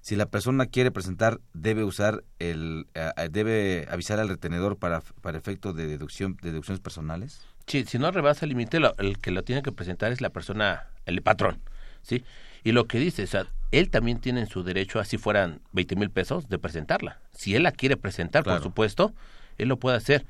[0.00, 5.00] si la persona quiere presentar, debe usar el, eh, eh, debe avisar al retenedor para,
[5.20, 7.42] para efecto de deducción, deducciones personales.
[7.66, 10.88] Sí, si no rebasa el límite, el que lo tiene que presentar es la persona,
[11.06, 11.60] el patrón,
[12.02, 12.24] ¿sí?
[12.62, 15.96] Y lo que dice, o sea, él también tiene en su derecho, así fueran 20
[15.96, 17.18] mil pesos, de presentarla.
[17.32, 19.14] Si él la quiere presentar, por supuesto,
[19.58, 20.26] él lo puede hacer.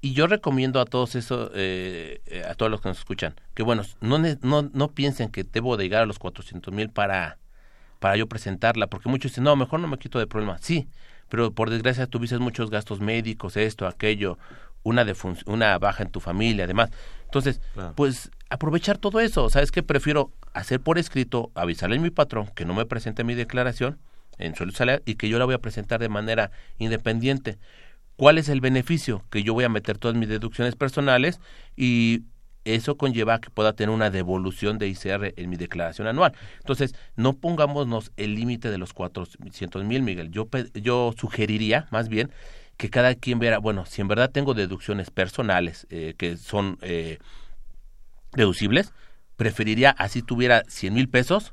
[0.00, 3.82] Y yo recomiendo a todos eso, eh, a todos los que nos escuchan, que bueno,
[4.00, 7.38] no, no, no piensen que debo de llegar a los 400 mil para
[8.00, 10.58] para yo presentarla, porque muchos dicen, no, mejor no me quito de problema.
[10.60, 10.88] Sí,
[11.28, 14.38] pero por desgracia tuviste muchos gastos médicos, esto, aquello,
[14.82, 15.06] una,
[15.46, 16.90] una baja en tu familia, además.
[17.26, 17.60] Entonces,
[17.94, 19.48] pues aprovechar todo eso.
[19.50, 19.82] ¿Sabes qué?
[19.82, 23.98] Prefiero hacer por escrito, avisarle a mi patrón que no me presente mi declaración
[24.38, 27.58] en sueldo salarial y que yo la voy a presentar de manera independiente.
[28.16, 29.24] ¿Cuál es el beneficio?
[29.30, 31.40] Que yo voy a meter todas mis deducciones personales
[31.76, 32.24] y
[32.64, 36.34] eso conlleva que pueda tener una devolución de ICR en mi declaración anual.
[36.58, 40.30] Entonces, no pongámonos el límite de los 400 mil, Miguel.
[40.30, 42.30] Yo, yo sugeriría, más bien,
[42.76, 47.18] que cada quien viera, bueno, si en verdad tengo deducciones personales eh, que son eh,
[48.32, 48.92] deducibles,
[49.36, 51.52] preferiría, así tuviera 100 mil pesos,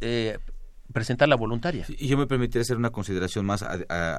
[0.00, 0.38] eh,
[0.92, 1.84] presentar la voluntaria.
[1.88, 3.64] y yo me permitiría hacer una consideración más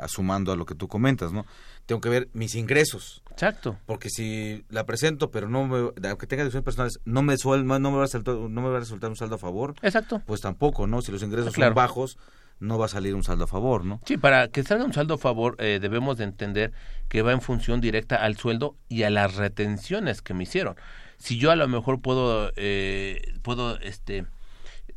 [0.07, 1.45] sumando a lo que tú comentas, ¿no?
[1.85, 3.21] Tengo que ver mis ingresos.
[3.31, 3.77] Exacto.
[3.85, 5.77] Porque si la presento, pero no me,
[6.09, 8.77] aunque tenga deducciones personales, no me, suel, no, me va a resultar, no me va
[8.77, 9.75] a resultar un saldo a favor.
[9.81, 10.21] Exacto.
[10.25, 11.01] Pues tampoco, ¿no?
[11.01, 12.17] Si los ingresos son bajos,
[12.59, 14.01] no va a salir un saldo a favor, ¿no?
[14.05, 16.73] Sí, para que salga un saldo a favor eh, debemos de entender
[17.07, 20.75] que va en función directa al sueldo y a las retenciones que me hicieron.
[21.17, 24.25] Si yo a lo mejor puedo, eh, puedo, este,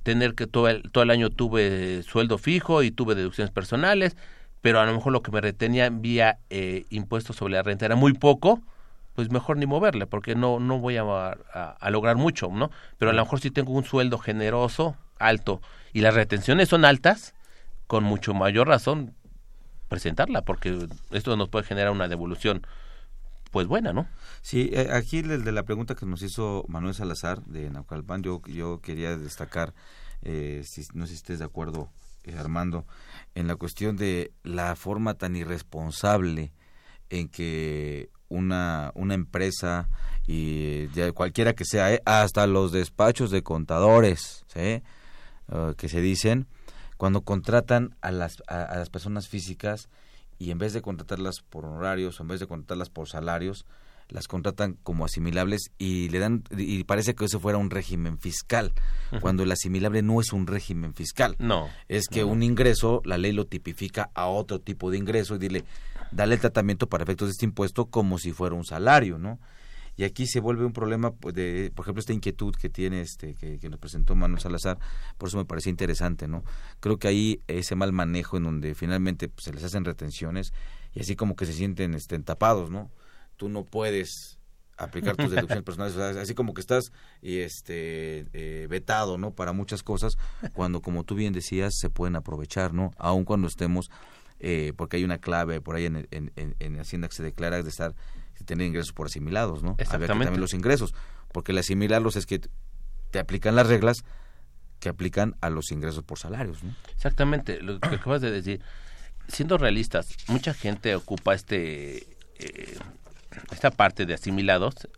[0.03, 4.17] tener que todo el, todo el año tuve sueldo fijo y tuve deducciones personales,
[4.61, 7.97] pero a lo mejor lo que me retenía vía eh, impuestos sobre la renta era
[7.97, 8.61] muy poco,
[9.15, 12.71] pues mejor ni moverle, porque no, no voy a, a, lograr mucho, ¿no?
[12.99, 15.61] Pero a lo mejor si tengo un sueldo generoso, alto,
[15.93, 17.35] y las retenciones son altas,
[17.87, 19.15] con mucho mayor razón
[19.89, 22.63] presentarla, porque esto nos puede generar una devolución
[23.51, 24.07] pues buena, ¿no?
[24.43, 28.41] Sí, eh, aquí el de la pregunta que nos hizo Manuel Salazar de Naucalpan, yo,
[28.47, 29.75] yo quería destacar,
[30.23, 31.91] eh, si, no sé si estés de acuerdo,
[32.25, 32.87] eh, Armando,
[33.35, 36.53] en la cuestión de la forma tan irresponsable
[37.09, 39.89] en que una, una empresa
[40.27, 46.47] y cualquiera que sea, hasta los despachos de contadores, que se dicen,
[46.97, 49.89] cuando contratan a las, a las personas físicas
[50.41, 53.67] y en vez de contratarlas por honorarios o en vez de contratarlas por salarios,
[54.09, 58.73] las contratan como asimilables y le dan y parece que eso fuera un régimen fiscal
[59.21, 61.37] cuando el asimilable no es un régimen fiscal.
[61.39, 61.69] No.
[61.89, 65.65] Es que un ingreso la ley lo tipifica a otro tipo de ingreso y dile
[66.11, 69.39] dale el tratamiento para efectos de este impuesto como si fuera un salario no
[70.01, 73.35] y aquí se vuelve un problema pues, de por ejemplo esta inquietud que tiene este
[73.35, 74.79] que, nos presentó Manuel Salazar
[75.19, 76.43] por eso me parece interesante no
[76.81, 80.55] creo que ahí ese mal manejo en donde finalmente pues, se les hacen retenciones
[80.95, 82.91] y así como que se sienten este, tapados no
[83.37, 84.39] tú no puedes
[84.79, 89.33] aplicar tus deducciones personales, así como que estás y este eh, vetado, ¿no?
[89.35, 90.17] Para muchas cosas,
[90.55, 92.93] cuando como tú bien decías se pueden aprovechar, ¿no?
[92.97, 93.91] Aun cuando estemos,
[94.39, 97.69] eh, porque hay una clave por ahí en, en, en, Hacienda que se declara de
[97.69, 97.95] estar
[98.41, 99.77] de tener ingresos por asimilados, ¿no?
[99.79, 100.25] Exactamente.
[100.25, 100.95] también los ingresos,
[101.33, 102.41] porque el asimilarlos es que
[103.11, 104.05] te aplican las reglas
[104.81, 106.75] que aplican a los ingresos por salarios, ¿no?
[106.95, 108.63] Exactamente, lo que acabas de decir.
[109.29, 112.79] Siendo realistas, mucha gente ocupa este eh,
[113.53, 114.89] esta parte de asimilados,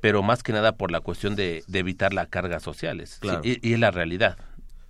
[0.00, 3.20] pero más que nada por la cuestión de, evitar las cargas sociales.
[3.42, 4.38] y, es la realidad,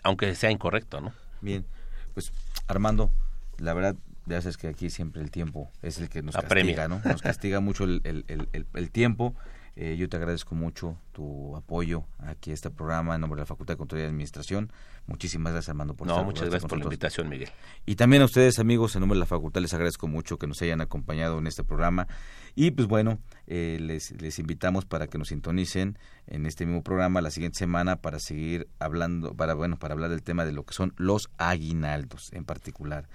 [0.04, 1.12] aunque sea incorrecto, ¿no?
[1.40, 1.66] Bien,
[2.14, 2.30] pues
[2.68, 3.10] Armando,
[3.58, 3.96] la verdad,
[4.26, 7.00] ya sabes que aquí siempre el tiempo es el que nos castiga, ¿no?
[7.04, 9.34] Nos castiga mucho el, el, el tiempo
[9.78, 13.46] eh, yo te agradezco mucho tu apoyo aquí a este programa en nombre de la
[13.46, 14.72] Facultad de Control y Administración.
[15.06, 17.50] Muchísimas gracias, Armando, por No, muchas gracias por la invitación, Miguel.
[17.84, 20.62] Y también a ustedes, amigos, en nombre de la Facultad, les agradezco mucho que nos
[20.62, 22.08] hayan acompañado en este programa.
[22.54, 27.20] Y pues bueno, eh, les, les invitamos para que nos sintonicen en este mismo programa
[27.20, 30.72] la siguiente semana para seguir hablando, para bueno, para hablar del tema de lo que
[30.72, 33.10] son los aguinaldos en particular.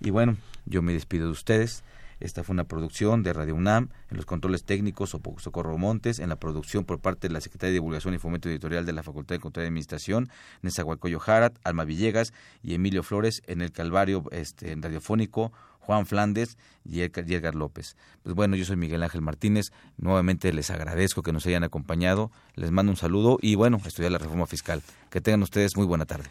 [0.00, 0.36] Y bueno,
[0.66, 1.84] yo me despido de ustedes.
[2.20, 6.36] Esta fue una producción de Radio UNAM, en los controles técnicos Socorro Montes, en la
[6.36, 9.40] producción por parte de la Secretaría de Divulgación y Fomento Editorial de la Facultad de
[9.40, 10.28] Control y Administración,
[10.60, 17.00] Nezahualcóyotl Jarat, Alma Villegas y Emilio Flores, en el Calvario este, radiofónico, Juan Flandes y
[17.00, 17.96] Edgar López.
[18.22, 22.70] Pues bueno, yo soy Miguel Ángel Martínez, nuevamente les agradezco que nos hayan acompañado, les
[22.70, 24.82] mando un saludo y bueno, estudiar la reforma fiscal.
[25.08, 26.30] Que tengan ustedes muy buena tarde.